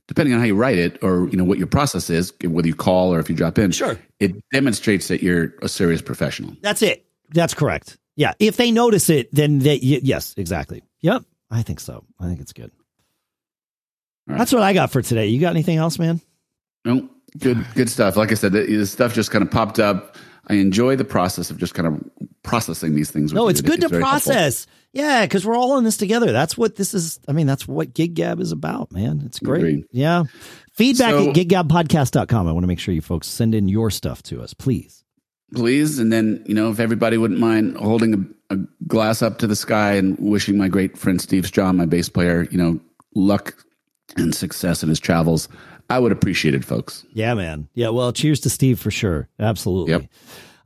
[0.07, 2.74] depending on how you write it or you know what your process is, whether you
[2.74, 3.70] call or if you drop in.
[3.70, 3.98] Sure.
[4.18, 6.57] it demonstrates that you're a serious professional.
[6.62, 7.05] That's it.
[7.32, 7.96] That's correct.
[8.16, 8.34] Yeah.
[8.38, 10.82] If they notice it, then they, yes, exactly.
[11.01, 11.22] Yep.
[11.51, 12.05] I think so.
[12.18, 12.70] I think it's good.
[14.26, 14.38] Right.
[14.38, 15.26] That's what I got for today.
[15.28, 16.20] You got anything else, man?
[16.84, 18.16] No, good good stuff.
[18.16, 20.16] Like I said, the, stuff just kind of popped up.
[20.46, 22.03] I enjoy the process of just kind of
[22.42, 23.32] processing these things.
[23.32, 24.32] with No, it's good to very helpful.
[24.32, 24.66] process.
[24.92, 26.32] Yeah, because we're all in this together.
[26.32, 27.20] That's what this is.
[27.28, 29.22] I mean, that's what Gig Gab is about, man.
[29.24, 29.59] It's great.
[29.61, 29.84] Agreed.
[29.92, 30.24] Yeah.
[30.72, 32.48] Feedback So- at giggabpodcast.com.
[32.48, 35.05] I want to make sure you folks send in your stuff to us, please.
[35.55, 35.98] Please.
[35.98, 39.57] And then, you know, if everybody wouldn't mind holding a, a glass up to the
[39.57, 42.80] sky and wishing my great friend Steve Strong, my bass player, you know,
[43.14, 43.55] luck
[44.16, 45.48] and success in his travels,
[45.88, 47.05] I would appreciate it, folks.
[47.12, 47.68] Yeah, man.
[47.74, 47.88] Yeah.
[47.88, 49.28] Well, cheers to Steve for sure.
[49.38, 49.92] Absolutely.
[49.92, 50.05] Yep.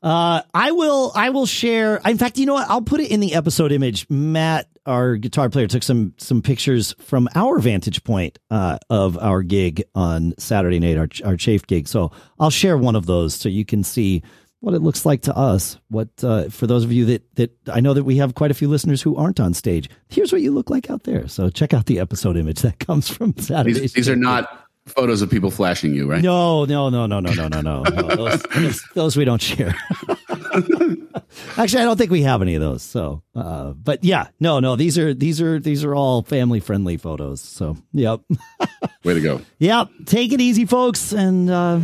[0.02, 1.12] Uh, I will.
[1.14, 1.96] I will share.
[2.04, 2.68] In fact, you know what?
[2.68, 4.06] I'll put it in the episode image.
[4.10, 9.42] Matt, our guitar player, took some some pictures from our vantage point uh, of our
[9.42, 11.88] gig on Saturday night, our our Chafe gig.
[11.88, 14.22] So I'll share one of those so you can see
[14.64, 15.78] what it looks like to us.
[15.88, 18.54] What uh, for those of you that that I know that we have quite a
[18.54, 19.90] few listeners who aren't on stage.
[20.08, 21.28] Here's what you look like out there.
[21.28, 23.78] So check out the episode image that comes from Saturday.
[23.78, 26.22] These, these are not photos of people flashing you, right?
[26.22, 27.84] No, no, no, no, no, no, no, no.
[27.84, 29.74] those, those, those we don't share.
[31.56, 32.82] Actually, I don't think we have any of those.
[32.82, 34.76] So, uh, but yeah, no, no.
[34.76, 37.40] These are these are these are all family friendly photos.
[37.40, 38.20] So, yep,
[39.04, 39.40] Way to go.
[39.58, 39.88] yep.
[40.06, 41.80] Take it easy, folks, and uh,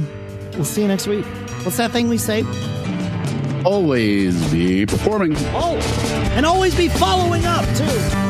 [0.54, 1.24] we'll see you next week.
[1.64, 2.44] What's that thing we say?
[3.64, 5.34] Always be performing.
[5.52, 5.76] Oh,
[6.34, 8.29] and always be following up too.